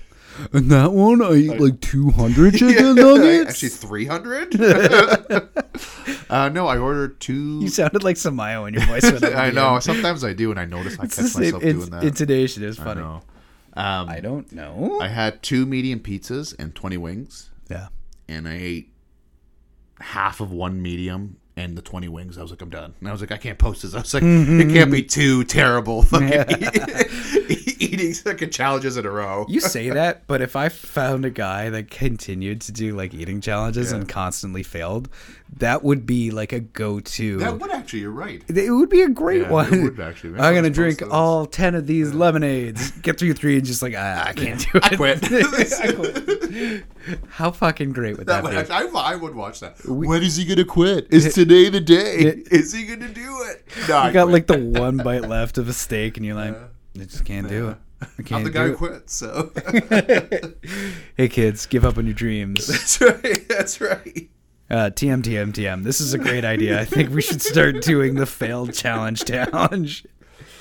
[0.54, 3.50] And that one, I ate like 200 chicken Yeah, nuggets.
[3.52, 4.54] Actually, three hundred.
[6.30, 7.60] uh, no, I ordered two.
[7.62, 9.06] you sounded like Samayo in your voice.
[9.24, 9.80] I know.
[9.80, 12.04] Sometimes I do, and I notice I It's catch myself doing that.
[12.04, 12.64] intonation.
[12.64, 13.02] It was I funny.
[13.80, 15.00] Um, I don't know.
[15.02, 17.88] I had two medium pizzas and twenty wings, yeah.
[18.28, 18.94] and I ate
[20.00, 22.38] half of one medium and the 20 wings.
[22.38, 22.96] I was like, I'm done.
[23.00, 23.94] And I was like, I can't post this.
[23.94, 26.30] I was like, it can't be two terrible fucking
[27.80, 29.46] eating fucking challenges in a row.
[29.50, 33.42] You say that, but if I found a guy that continued to do like eating
[33.42, 35.10] challenges and constantly failed,
[35.58, 37.38] that would be like a go-to.
[37.38, 38.42] That would actually, you're right.
[38.48, 39.84] it would be a great Yeah, it one.
[39.84, 40.40] would actually.
[40.40, 42.92] I'm gonna drink all ten of these lemonades.
[42.92, 44.84] Get through three and just like ah, I can't do it.
[44.86, 45.24] I quit.
[45.32, 46.84] I quit.
[47.30, 48.58] How fucking great would That that, would be?
[48.58, 49.84] actually, I, I would watch that.
[49.86, 51.08] when is he gonna quit?
[51.12, 52.44] Is today the day?
[52.52, 53.68] Is he gonna do it?
[53.90, 56.56] No, You got like the one bite left of a steak, and you're like,
[57.00, 57.78] I just can't do it.
[58.02, 59.10] I I'm the guy who quit.
[59.10, 59.52] So.
[61.18, 62.68] Hey kids, give up on your dreams.
[62.68, 63.48] that's right.
[63.50, 64.30] That's right.
[64.70, 65.84] Uh, TM TM TM.
[65.84, 66.80] This is a great idea.
[66.80, 70.06] I think we should start doing the failed challenge challenge.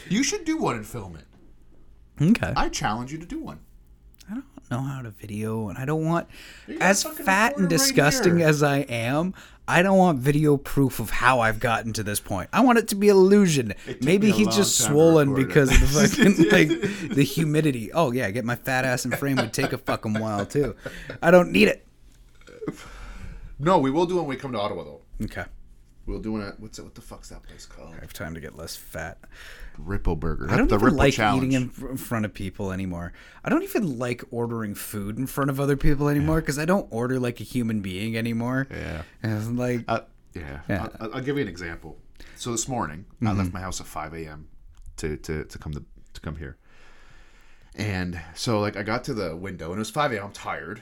[0.09, 1.25] You should do one and film it.
[2.23, 2.53] Okay.
[2.57, 3.61] I challenge you to do one.
[4.31, 6.29] I don't know how to video, and I don't want,
[6.81, 9.33] as fat and recorder right disgusting as I am,
[9.67, 12.51] I don't want video proof of how I've gotten to this point.
[12.53, 13.75] I want it to be illusion.
[14.03, 17.93] Maybe he's just swollen because of the fucking like the humidity.
[17.93, 20.75] Oh yeah, get my fat ass in frame would take a fucking while too.
[21.23, 21.87] I don't need it.
[23.59, 25.01] No, we will do it when we come to Ottawa though.
[25.25, 25.45] Okay,
[26.07, 26.55] We'll do it.
[26.59, 26.83] What's it?
[26.85, 27.93] What the fuck's that place called?
[27.97, 29.19] I have time to get less fat.
[29.77, 30.51] Ripple Burger.
[30.51, 31.43] I don't the even Ripple like Challenge.
[31.45, 33.13] eating in fr- in front of people anymore.
[33.45, 36.87] I don't even like ordering food in front of other people anymore because I don't
[36.91, 38.69] order like a human being anymore.
[38.71, 39.03] Yeah.
[39.23, 40.01] And like, Uh,
[40.35, 40.61] yeah.
[40.69, 40.89] Yeah.
[41.01, 41.99] I'll, I'll give you an example.
[42.37, 44.49] So this morning, I left my house at 5 a.m.
[44.99, 45.85] to to to come to
[46.15, 46.57] to come here,
[47.75, 50.25] and so like I got to the window and it was 5 a.m.
[50.27, 50.81] I'm tired,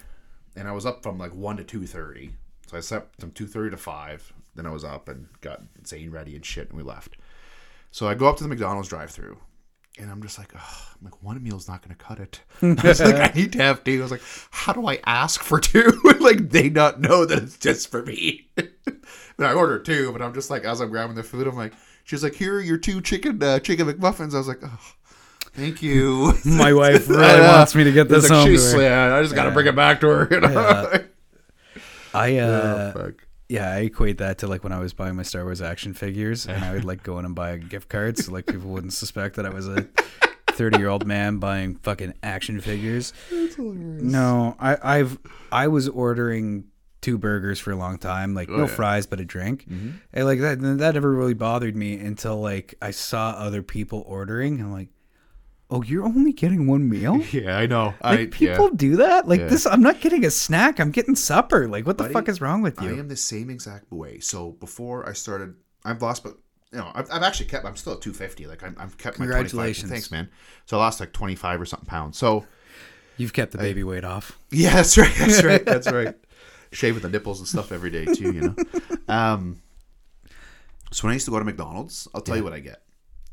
[0.55, 2.31] and I was up from like one to 2:30.
[2.67, 4.33] So I slept from 2:30 to 5.
[4.55, 7.17] Then I was up and got Zane ready and shit, and we left.
[7.91, 9.39] So I go up to the McDonald's drive-through.
[9.99, 12.41] And I'm just like, oh, I'm like, one meal's not going to cut it.
[12.63, 13.99] I was like, I need to have two.
[13.99, 15.99] I was like, how do I ask for two?
[16.21, 18.51] like, they not know that it's just for me.
[18.57, 18.67] and
[19.39, 21.73] I ordered two, but I'm just like, as I'm grabbing the food, I'm like,
[22.05, 24.35] she's like, here are your two chicken uh, chicken McMuffins.
[24.35, 24.93] I was like, oh,
[25.55, 26.35] thank you.
[26.45, 28.47] my wife really wants me to get this like, home.
[28.49, 30.29] she's, yeah, I just got to bring it back to her.
[30.31, 30.51] You know?
[30.93, 31.03] Yeah.
[32.17, 33.27] I uh, Oh, fuck.
[33.49, 36.47] yeah, I equate that to like when I was buying my Star Wars action figures,
[36.47, 38.93] and I would like go in and buy a gift card, so like people wouldn't
[38.93, 39.87] suspect that I was a
[40.49, 43.13] thirty year old man buying fucking action figures.
[43.59, 45.19] No, I, I've
[45.51, 46.65] I was ordering
[47.01, 48.67] two burgers for a long time, like no yeah.
[48.67, 52.91] fries but a drink, and like that that never really bothered me until like I
[52.91, 54.61] saw other people ordering.
[54.61, 54.89] I'm like,
[55.71, 57.21] oh, you're only getting one meal.
[57.33, 57.95] Yeah, I know.
[58.03, 59.27] Like I, people do that.
[59.29, 59.47] Like Yeah.
[59.49, 60.79] this, I'm not getting a snack.
[60.79, 61.69] I'm getting supper.
[61.69, 62.89] Like what the fuck is wrong with you?
[62.89, 64.21] I am the same exact way.
[64.21, 65.55] So before I started,
[65.85, 66.37] I've lost, but
[66.73, 67.65] you know, I've, I've actually kept.
[67.65, 68.47] I'm still at 250.
[68.47, 69.51] Like I'm, I've kept my 25.
[69.51, 69.91] Congratulations.
[69.91, 70.29] Thanks, man.
[70.67, 72.19] So I lost like 25 or something pounds.
[72.19, 72.45] So
[73.19, 74.39] You've kept the baby weight off.
[74.51, 75.15] yeah, that's right.
[75.19, 75.65] That's right.
[75.65, 76.15] That's right.
[76.73, 78.33] Shaving the nipples and stuff every day too.
[78.33, 78.55] You know.
[79.09, 79.63] Um.
[80.93, 82.83] So when I used to go to McDonald's, I'll tell you what I get.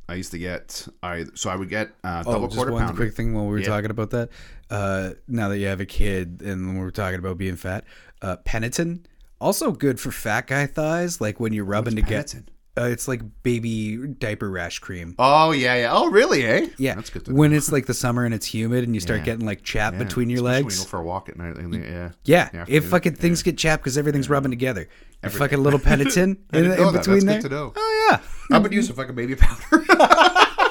[0.09, 2.83] I used to get I so I would get uh, double Oh, just quarter one
[2.85, 2.97] pounder.
[3.01, 3.67] quick thing while we were Yeah.
[3.67, 4.29] talking about that.
[4.69, 7.85] Uh, now that you have a kid and we're talking about being fat,
[8.21, 9.05] uh, Penaten
[9.39, 11.21] also good for fat guy thighs.
[11.21, 12.43] Like when you're rubbing together.
[12.75, 15.13] Uh, it's like baby diaper rash cream.
[15.19, 15.89] Oh yeah, yeah.
[15.93, 16.43] Oh really?
[16.43, 16.69] Eh?
[16.79, 17.23] Yeah, that's good.
[17.25, 17.37] To know.
[17.37, 19.25] when it's like the summer and it's humid and you start Yeah.
[19.25, 20.79] getting like chap Yeah, between your especially When you legs.
[20.79, 21.55] go for a walk at night.
[21.71, 22.09] Yeah.
[22.25, 24.89] Yeah, Yeah, if fucking things get chapped because everything's rubbing together.
[25.25, 25.39] Everything.
[25.39, 26.77] fucking little Penaten in, in that.
[26.93, 27.41] between That's there.
[27.41, 27.73] good to know.
[27.75, 28.19] Oh yeah.
[28.55, 29.83] I've use a fucking baby powder.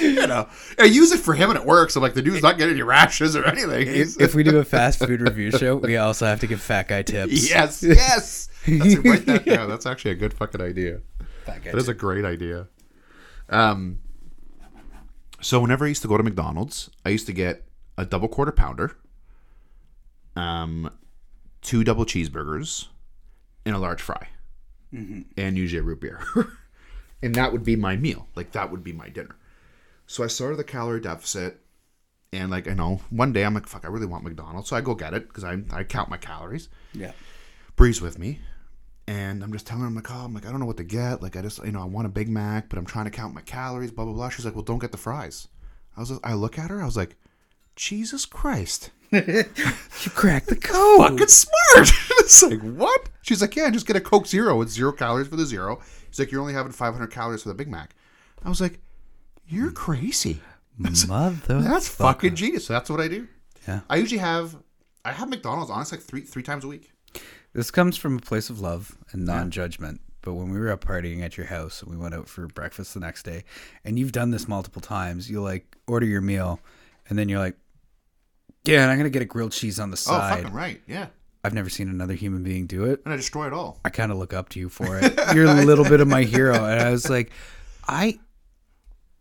[0.00, 0.48] you know,
[0.78, 1.96] I use it for him and it works.
[1.96, 3.88] I'm like, the dude's not getting any rashes or anything.
[3.88, 6.88] If, if we do a fast food review show, we also have to give fat
[6.88, 7.50] guy tips.
[7.50, 8.48] yes, yes.
[8.66, 9.68] That's write that down.
[9.68, 11.00] That's actually a good fucking idea.
[11.44, 12.68] Fat guy That is a great idea.
[13.48, 14.00] Um,
[15.40, 17.64] so whenever I used to go to McDonald's, I used to get
[17.96, 18.96] a double quarter pounder,
[20.36, 20.90] um,
[21.62, 22.88] two double cheeseburgers,
[23.68, 24.28] and a large fry,
[24.92, 25.22] mm-hmm.
[25.36, 26.24] and usually a root beer,
[27.22, 28.26] and that would be my meal.
[28.34, 29.36] Like that would be my dinner.
[30.06, 31.60] So I started the calorie deficit,
[32.32, 34.80] and like I know one day I'm like, fuck, I really want McDonald's, so I
[34.80, 36.68] go get it because I I count my calories.
[36.92, 37.12] Yeah.
[37.76, 38.40] Bree's with me,
[39.06, 40.84] and I'm just telling her, I'm like, oh, I'm like, I don't know what to
[40.84, 41.22] get.
[41.22, 43.34] Like, I just, you know, I want a Big Mac, but I'm trying to count
[43.34, 44.28] my calories, blah blah blah.
[44.30, 45.48] She's like, well, don't get the fries.
[45.96, 47.16] I was, I look at her, I was like,
[47.76, 51.10] Jesus Christ, You cracked the code.
[51.10, 51.90] fucking smart.
[52.20, 53.08] it's like what?
[53.22, 54.60] She's like, yeah, just get a Coke Zero.
[54.62, 55.80] It's zero calories for the zero.
[56.10, 57.94] She's like, you're only having 500 calories for the Big Mac.
[58.44, 58.80] I was like,
[59.48, 60.40] you're crazy.
[61.08, 61.60] Mother.
[61.60, 62.66] That's fucking genius.
[62.66, 63.26] So that's what I do.
[63.66, 63.80] Yeah.
[63.90, 64.56] I usually have,
[65.04, 66.92] I have McDonald's honestly like three three times a week.
[67.52, 70.00] This comes from a place of love and non-judgment.
[70.20, 72.94] But when we were out partying at your house and we went out for breakfast
[72.94, 73.44] the next day,
[73.84, 76.60] and you've done this multiple times, you like order your meal,
[77.08, 77.56] and then you're like,
[78.64, 80.14] "Yeah, and I'm gonna get a grilled cheese on the oh, side.
[80.14, 80.80] Oh, side." fucking right.
[80.86, 81.06] Yeah.
[81.44, 83.00] I've never seen another human being do it.
[83.04, 83.78] and I destroy it all.
[83.84, 85.18] I kind of look up to you for it.
[85.34, 87.30] You're a little bit of my hero, and I was like,
[87.86, 88.18] I,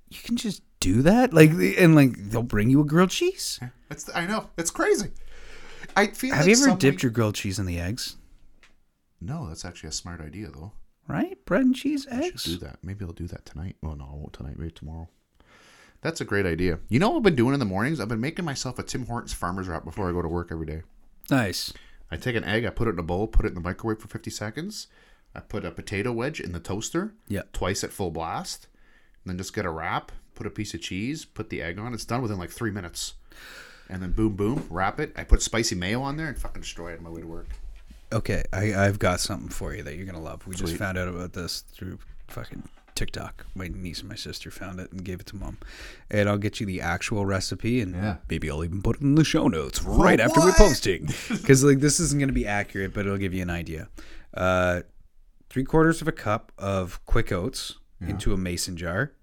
[0.09, 3.59] you can just do that, like, and like they'll bring you a grilled cheese.
[3.89, 5.11] That's I know it's crazy.
[5.95, 6.33] I feel.
[6.33, 8.17] Have like you ever some dipped your grilled cheese in the eggs?
[9.21, 10.73] No, that's actually a smart idea though.
[11.07, 12.43] Right, bread and cheese, I should eggs.
[12.43, 12.79] do that.
[12.83, 13.77] Maybe I'll do that tonight.
[13.81, 14.59] Well, no, I won't tonight.
[14.59, 15.07] Maybe tomorrow.
[16.01, 16.79] That's a great idea.
[16.89, 17.99] You know what I've been doing in the mornings?
[17.99, 20.65] I've been making myself a Tim Hortons farmer's wrap before I go to work every
[20.65, 20.83] day.
[21.29, 21.73] Nice.
[22.11, 23.99] I take an egg, I put it in a bowl, put it in the microwave
[23.99, 24.87] for 50 seconds.
[25.35, 27.41] I put a potato wedge in the toaster, Yeah.
[27.51, 28.67] twice at full blast,
[29.23, 31.93] and then just get a wrap, put a piece of cheese, put the egg on.
[31.93, 33.15] It's done within like three minutes.
[33.89, 35.13] And then boom, boom, wrap it.
[35.17, 37.47] I put spicy mayo on there and fucking destroy it on my way to work.
[38.13, 40.47] Okay, I, I've got something for you that you're gonna love.
[40.47, 42.63] We just found out about this through fucking
[42.97, 43.45] TikTok.
[43.55, 45.57] My niece and my sister found it and gave it to mom.
[46.09, 48.17] And I'll get you the actual recipe, and Yeah.
[48.29, 51.07] maybe I'll even put it in the show notes right after we're posting.
[51.29, 53.87] Because like this isn't gonna be accurate, but it'll give you an idea.
[54.33, 54.81] Uh,
[55.49, 59.13] three quarters of a cup of quick oats into a mason jar.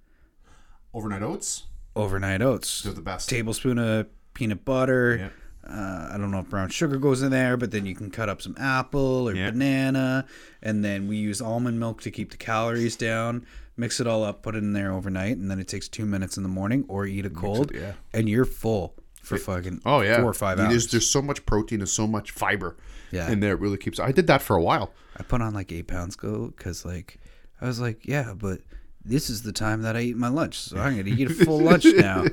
[0.93, 1.64] Overnight oats?
[1.97, 2.83] Overnight oats.
[2.83, 3.29] They're the best.
[3.29, 5.16] Tablespoon of peanut butter.
[5.16, 5.29] Yeah.
[5.66, 8.29] Uh, I don't know if brown sugar goes in there, but then you can cut
[8.29, 9.51] up some apple or Yeah.
[9.51, 10.27] banana,
[10.62, 13.47] and then we use almond milk to keep the calories down.
[13.77, 16.37] Mix it all up, put it in there overnight, and then it takes two minutes
[16.37, 17.95] in the morning, or eat it cold, yeah.
[18.12, 20.68] and you're full for fucking Oh yeah, four or five hours.
[20.70, 22.77] There's, there's so much protein and so much fiber
[23.11, 23.31] Yeah.
[23.31, 23.55] in there.
[23.55, 23.99] It really keeps.
[23.99, 24.93] I did that for a while.
[25.16, 27.18] I put on like eight pounds go because like
[27.61, 28.61] I was like, yeah, but
[29.05, 31.61] this is the time that I eat my lunch, so I'm gonna eat a full
[31.61, 32.25] lunch now.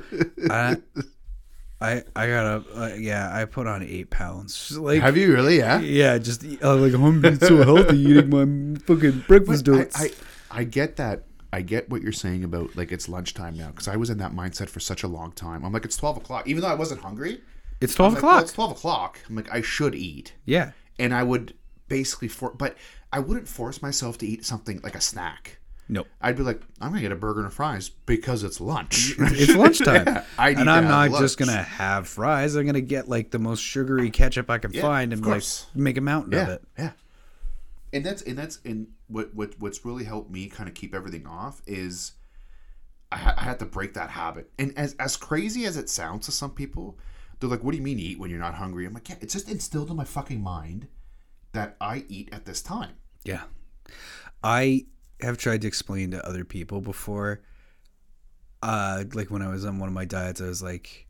[0.48, 0.76] I,
[1.80, 4.78] I, I gotta, uh, yeah, I put on eight pounds.
[4.78, 5.58] Like, Have you really?
[5.58, 5.80] Yeah.
[5.80, 10.00] yeah, just uh, like I'm being so healthy eating my fucking breakfast I, donuts.
[10.00, 10.10] I
[10.54, 11.24] I get that.
[11.52, 14.32] I get what you're saying about like it's lunchtime now because I was in that
[14.32, 15.64] mindset for such a long time.
[15.64, 17.40] I'm like it's twelve o'clock, even though I wasn't hungry.
[17.80, 18.42] it's I'm twelve like, well, o'clock.
[18.44, 19.18] it's twelve o'clock.
[19.28, 21.54] I'm like I should eat, yeah, and I would
[21.88, 22.76] basically for, but
[23.12, 25.58] I wouldn't force myself to eat something like a snack.
[25.90, 26.06] nope.
[26.22, 29.14] I'd be like, I'm gonna get a burger and fries because it's lunch.
[29.18, 32.54] It's lunchtime, Yeah, and I'm not just gonna have fries.
[32.54, 35.42] I'm gonna get like the most sugary ketchup I can Yeah, find and like
[35.74, 36.62] make a mountain of it.
[36.78, 36.92] yeah.
[37.92, 41.26] And that's and that's and what what what's really helped me kind of keep everything
[41.26, 42.12] off is
[43.10, 44.50] I, ha- I had to break that habit.
[44.58, 46.98] And as as crazy as it sounds to some people,
[47.38, 49.16] they're like, "What do you mean you eat when you're not hungry?" I'm like, "Yeah,
[49.20, 50.88] it's just instilled in my fucking mind
[51.52, 53.42] that I eat at this time." Yeah.
[54.42, 54.86] I
[55.20, 57.42] have tried to explain to other people before.
[58.62, 61.06] Uh, like when I was on one of my diets, I was like,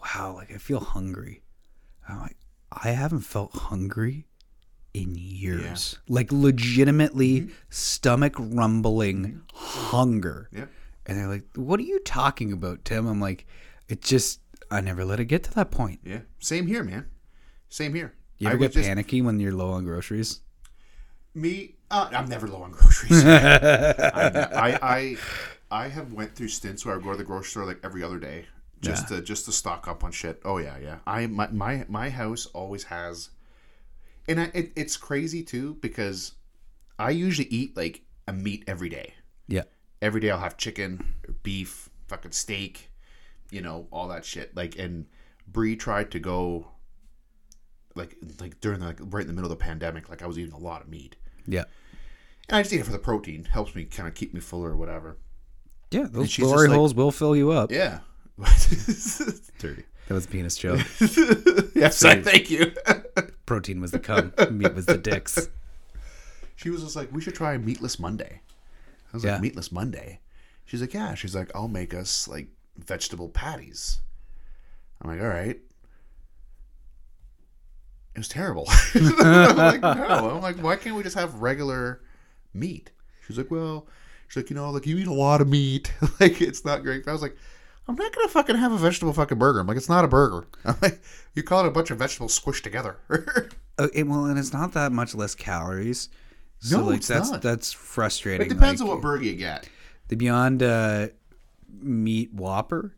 [0.00, 1.42] wow, like I feel hungry.
[2.08, 2.36] I'm like,
[2.72, 4.26] I haven't felt hungry
[4.96, 5.98] in years.
[6.08, 10.48] Like legitimately stomach rumbling hunger.
[10.50, 10.64] Yeah.
[11.04, 13.06] And they're like, what are you talking about, Tim?
[13.06, 13.46] I'm like,
[13.88, 14.40] it just,
[14.70, 16.00] I never let it get to that point.
[16.02, 16.20] Yeah.
[16.38, 17.06] Same here, man.
[17.68, 18.14] Same here.
[18.38, 20.40] You ever would get panicky when you're low on groceries?
[21.34, 23.22] Me, uh, I'm never low on groceries.
[23.24, 25.16] I, I, I,
[25.70, 28.18] I have went through stints where I go to the grocery store like every other
[28.18, 28.46] day
[28.80, 30.40] just to just to stock up on shit.
[30.44, 30.98] Oh yeah, yeah.
[31.06, 33.30] I my my, my house always has,
[34.28, 36.32] and I, it, it's crazy too because
[36.98, 39.14] I usually eat like a meat every day.
[39.48, 39.62] Yeah.
[40.02, 42.90] Every day I'll have chicken, beef, fucking steak,
[43.50, 44.56] you know, all that shit.
[44.56, 45.06] Like, and
[45.46, 46.68] Brie tried to go,
[47.94, 50.38] like, like during the, like right in the middle of the pandemic, like I was
[50.38, 51.16] eating a lot of meat.
[51.46, 51.64] Yeah.
[52.48, 53.44] And I just eat it for the protein.
[53.44, 55.16] Helps me kind of keep me fuller or whatever.
[55.90, 56.06] Yeah.
[56.10, 57.70] Those glory like- holes will fill you up.
[57.70, 58.00] Yeah.
[59.58, 59.84] Dirty.
[60.08, 60.80] That was a penis joke.
[61.74, 62.72] yes, I thank you.
[63.46, 65.48] Protein was the cum, meat was the dicks.
[66.56, 68.40] she was just like, we should try meatless Monday.
[69.12, 69.32] I was Yeah.
[69.32, 70.20] like, meatless Monday?
[70.64, 71.14] She's like, yeah.
[71.14, 74.00] She's like, I'll make us like vegetable patties.
[75.00, 75.60] I'm like, all right.
[78.14, 78.66] It was terrible.
[78.94, 80.30] I'm like, no.
[80.36, 82.00] I'm like, why can't we just have regular
[82.54, 82.90] meat?
[83.26, 83.86] She's like, well,
[84.28, 85.92] she's like, you know, like you eat a lot of meat.
[86.20, 87.06] like it's not great.
[87.06, 87.36] I was like,
[87.88, 89.60] I'm not gonna fucking have a vegetable fucking burger.
[89.60, 90.46] I'm like, it's not a burger.
[90.64, 91.00] I'm like,
[91.34, 92.96] you call it a bunch of vegetables squished together.
[93.78, 96.08] Uh, it, well, and it's not that much less calories.
[96.60, 97.42] So No, like it's that's not.
[97.42, 98.46] that's frustrating.
[98.46, 99.68] it depends Like, on what burger you get.
[100.08, 101.08] the Beyond uh,
[101.70, 102.94] Meat Whopper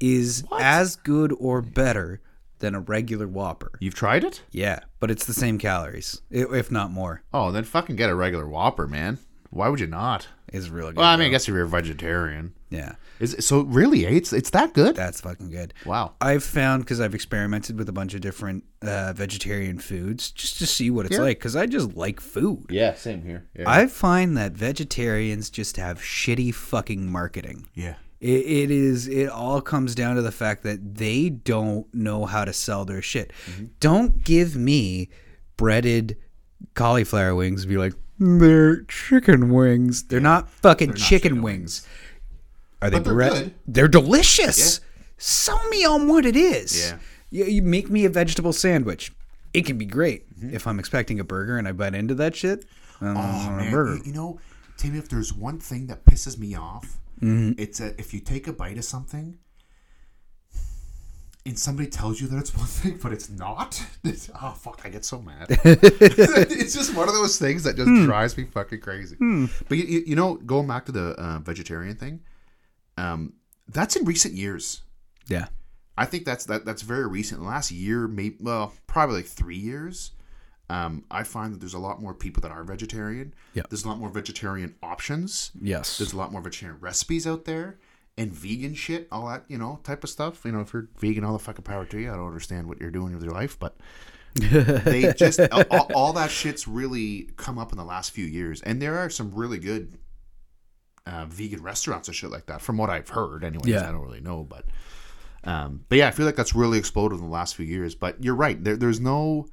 [0.00, 2.22] is as good or better
[2.60, 3.72] than a regular Whopper.
[3.80, 4.40] You've tried it?
[4.50, 7.22] Yeah, but it's the same calories, if not more.
[7.34, 9.18] Oh, then fucking get a regular Whopper, man.
[9.50, 10.28] Why would you not?
[10.48, 10.96] It's really good.
[11.00, 14.32] Well, I mean, I guess if you're a vegetarian, yeah, is it, so really, it's
[14.32, 14.96] it's that good.
[14.96, 15.72] that's fucking good.
[15.86, 16.14] Wow.
[16.20, 20.66] I've found because I've experimented with a bunch of different uh, vegetarian foods just to
[20.66, 22.66] see what it's like because I just like food.
[22.70, 23.46] Yeah, same here.
[23.56, 23.64] Yeah.
[23.70, 27.68] I find that vegetarians just have shitty fucking marketing.
[27.74, 27.94] yeah.
[28.20, 29.06] It, it is.
[29.06, 33.02] It all comes down to the fact that they don't know how to sell their
[33.02, 33.34] shit.
[33.80, 35.10] Don't give me
[35.58, 36.16] breaded
[36.72, 40.04] cauliflower wings and be like, they're chicken wings.
[40.04, 41.86] They're not fucking chicken, wings.
[42.84, 43.50] Are they But they're.
[43.66, 44.80] They're delicious.
[45.18, 46.90] Sell me on what it is.
[46.90, 46.98] Yeah.
[47.30, 49.10] You, you make me a vegetable sandwich.
[49.52, 50.28] It can be great.
[50.38, 50.54] Mm-hmm.
[50.54, 52.64] If I'm expecting a burger and I bite into that shit,
[53.00, 54.02] I don't Oh want a man, burger.
[54.04, 54.38] you, know,
[54.76, 57.52] Timmy, if there's one thing that pisses me off, Mm-hmm.
[57.62, 59.38] it's a, if you take a bite of something
[61.46, 63.80] and somebody tells you that it's one thing, but it's not.
[64.04, 65.46] It's, oh fuck, I get so mad.
[65.48, 68.04] it's just one of those things that just Hmm.
[68.04, 69.16] drives me fucking crazy.
[69.68, 72.20] But you, you, you know, going back to the uh, vegetarian thing,
[72.96, 73.34] um,
[73.68, 74.82] that's in recent years.
[75.28, 75.46] Yeah.
[75.96, 77.42] I think that's that that's very recent.
[77.42, 80.10] Last year, maybe well, probably like three years.
[80.70, 83.34] Um, I find that there's a lot more people that are vegetarian.
[83.52, 83.62] Yeah.
[83.68, 85.52] There's a lot more vegetarian options.
[85.60, 85.98] Yes.
[85.98, 87.78] There's a lot more vegetarian recipes out there
[88.16, 90.44] and vegan shit, all that, you know, type of stuff.
[90.44, 92.10] You know, if you're vegan, all the fucking power to you.
[92.10, 93.76] I don't understand what you're doing with your life, but
[94.34, 98.80] they just all, all that shit's really come up in the last few years, and
[98.80, 99.98] there are some really good
[101.06, 103.44] uh, vegan restaurants and shit like that, from what I've heard.
[103.44, 103.88] Anyways, Yeah.
[103.88, 104.64] I don't really know, but
[105.44, 107.94] um, but yeah, I feel like that's really exploded in the last few years.
[107.94, 108.62] But you're right.
[108.62, 109.46] There, there's no.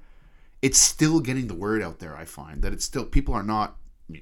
[0.61, 2.15] It's still getting the word out there.
[2.15, 3.75] I find that it's still people are not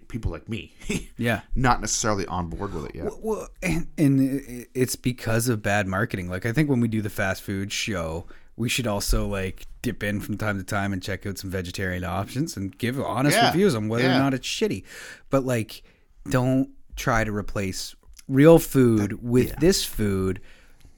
[0.07, 0.73] people like me,
[1.17, 1.41] yeah.
[1.55, 3.11] not necessarily on board with it yet.
[3.21, 6.29] Well, and, and it's because of bad marketing.
[6.29, 8.25] Like I think when we do the fast food show,
[8.55, 12.03] we should also like dip in from time to time and check out some vegetarian
[12.03, 14.15] options and give honest Yeah, reviews on whether yeah.
[14.15, 14.83] or not it's shitty.
[15.29, 15.83] But like,
[16.29, 16.69] don't
[16.99, 17.95] try to replace
[18.27, 20.39] real food with this food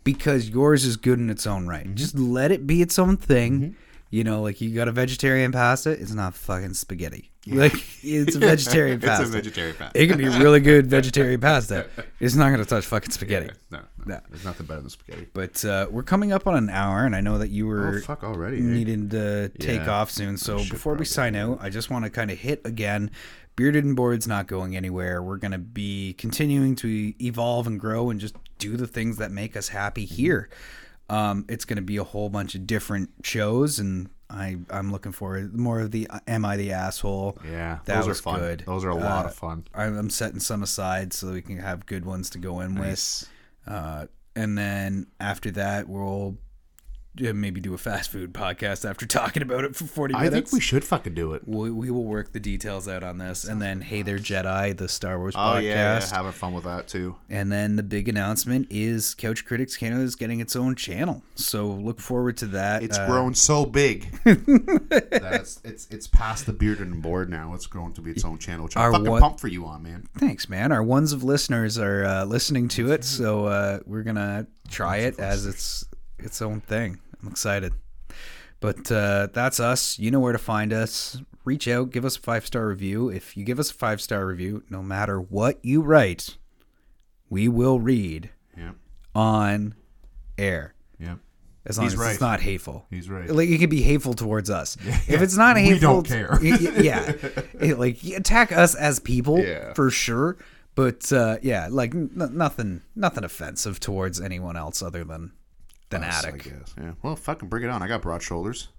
[0.04, 1.86] because yours is good in its own right.
[1.86, 1.95] Mm-hmm.
[1.95, 3.76] Just let it be its own thing.
[4.10, 7.30] You know, like you got a vegetarian pasta, it's not fucking spaghetti.
[7.47, 7.74] Like
[8.04, 9.26] it's a vegetarian It's a pasta.
[9.28, 9.99] vegetarian pasta.
[10.02, 11.88] It can be really good vegetarian pasta.
[12.20, 13.52] It's not going to touch fucking spaghetti.
[13.72, 15.28] No, no, there's nothing better than spaghetti.
[15.34, 18.02] But uh, we're coming up on an hour, and I know that you were Oh
[18.02, 18.58] fuck already.
[18.58, 18.62] eh?
[18.62, 20.36] needing to take off soon.
[20.38, 23.12] So before we sign out, I just want to kind of hit again.
[23.56, 25.22] Bearded and Bored's not going anywhere.
[25.22, 29.32] We're going to be continuing to evolve and grow and just do the things that
[29.32, 30.16] make us happy Mm-hmm.
[30.16, 30.49] here.
[31.10, 35.12] Um, it's going to be a whole bunch of different shows, and I, I'm looking
[35.12, 37.38] forward more of the uh, Am I the Asshole?
[37.45, 38.39] Yeah, that those was are fun.
[38.39, 38.64] good.
[38.66, 39.66] Those are a lot Uh, of fun.
[39.74, 42.76] I'm I'm setting some aside so that we can have good ones to go in
[42.76, 43.28] Nice.
[43.68, 43.74] with.
[43.76, 44.06] Uh,
[44.38, 46.38] and then after that, we'll
[47.18, 50.28] maybe do a fast food podcast after talking about it for 40 minutes.
[50.28, 51.43] I think we should fucking do it.
[51.45, 53.43] we, we will work the details out on this.
[53.43, 55.64] And then, Hey There Jedi, the Star Wars Oh podcast.
[55.64, 57.16] yeah, yeah, having fun with that too.
[57.30, 61.22] And then the big announcement is Couch Critics Canada is getting its own channel.
[61.36, 62.84] So look forward to that.
[62.84, 67.53] It's Uh, grown so big that it's it's it's past the bearded and bored now.
[67.53, 69.84] It's grown to be its own channel, which I'm fucking what- pumped for you on,
[69.84, 70.07] man.
[70.18, 70.72] Thanks, man.
[70.72, 75.20] Our ones of listeners are uh, listening to it, so uh, we're gonna try it
[75.20, 75.86] as its
[76.24, 77.00] its own thing.
[77.22, 77.74] I'm excited.
[78.60, 79.98] But uh, that's us.
[80.00, 81.20] You know where to find us.
[81.46, 83.10] Reach out, give us a five star review.
[83.10, 86.38] If you give us a five star review, no matter what you write,
[87.30, 88.72] we will read Yeah,
[89.16, 89.74] on
[90.38, 90.76] air.
[91.00, 91.16] yeah,
[91.66, 92.12] As long He's as right.
[92.12, 92.86] it's not hateful.
[92.92, 93.28] he's right.
[93.30, 94.78] Like it could be hateful towards us.
[94.86, 95.00] Yeah.
[95.08, 96.38] If it's not hateful, We don't care.
[96.44, 97.12] yeah,
[97.60, 99.74] It, like attack us as people Yeah.
[99.74, 100.38] for sure.
[100.76, 105.32] But uh, yeah, like n- nothing, nothing offensive towards anyone else other than
[105.92, 106.44] than Us, I Attic.
[106.44, 106.74] guess.
[106.78, 106.92] Yeah.
[107.04, 107.82] Well, fucking bring it on.
[107.84, 108.70] I got broad shoulders.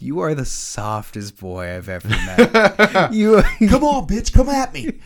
[0.00, 3.12] You are the softest boy I've ever met.
[3.12, 4.32] you Come on, bitch.
[4.32, 5.00] Come at me.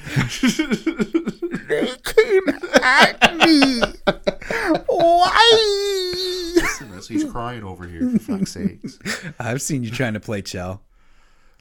[2.83, 3.81] at me.
[4.87, 5.89] Why?
[7.09, 8.11] He's crying over here.
[8.11, 8.99] For fuck's sakes.
[9.39, 10.83] I've seen you trying to play Chel.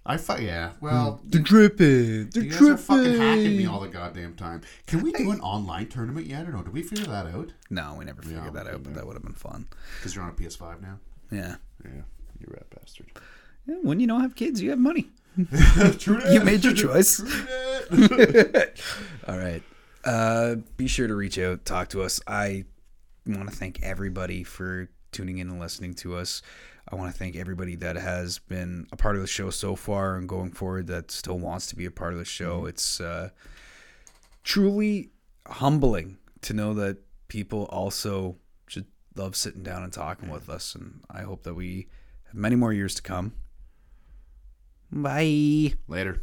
[0.06, 0.72] I fu- yeah.
[0.82, 2.30] Well, The dripping.
[2.32, 4.62] The you guys are fucking hacking me all the goddamn time.
[4.88, 6.64] Can we do an online tournament yet or no?
[6.64, 7.52] Did we figure that out?
[7.70, 9.68] No, we never figured that out, but that would have been fun.
[10.00, 11.00] Because you're on a PS5 now.
[11.32, 11.56] Yeah.
[11.86, 12.02] Yeah.
[12.40, 13.12] You rat bastard.
[13.68, 15.10] Yeah, When you don't have kids, you have money.
[15.38, 16.34] True that.
[16.34, 17.18] You made your choice.
[17.18, 17.28] True
[18.08, 18.74] that.
[19.28, 19.62] All right.
[20.04, 22.20] Uh, be sure to reach out, talk to us.
[22.26, 22.66] I
[23.28, 26.42] want to thank everybody for tuning in and listening to us.
[26.92, 30.18] I want to thank everybody that has been a part of the show so far
[30.18, 32.66] and going forward that still wants to be a part of the show.
[32.66, 33.30] It's uh,
[34.44, 35.12] truly
[35.48, 36.98] humbling to know that
[37.30, 38.36] people also
[38.68, 40.76] just love sitting down and talking with us.
[40.76, 41.88] And I hope that we
[42.26, 43.34] have many more years to come.
[44.92, 45.76] Bye.
[45.88, 46.22] Later.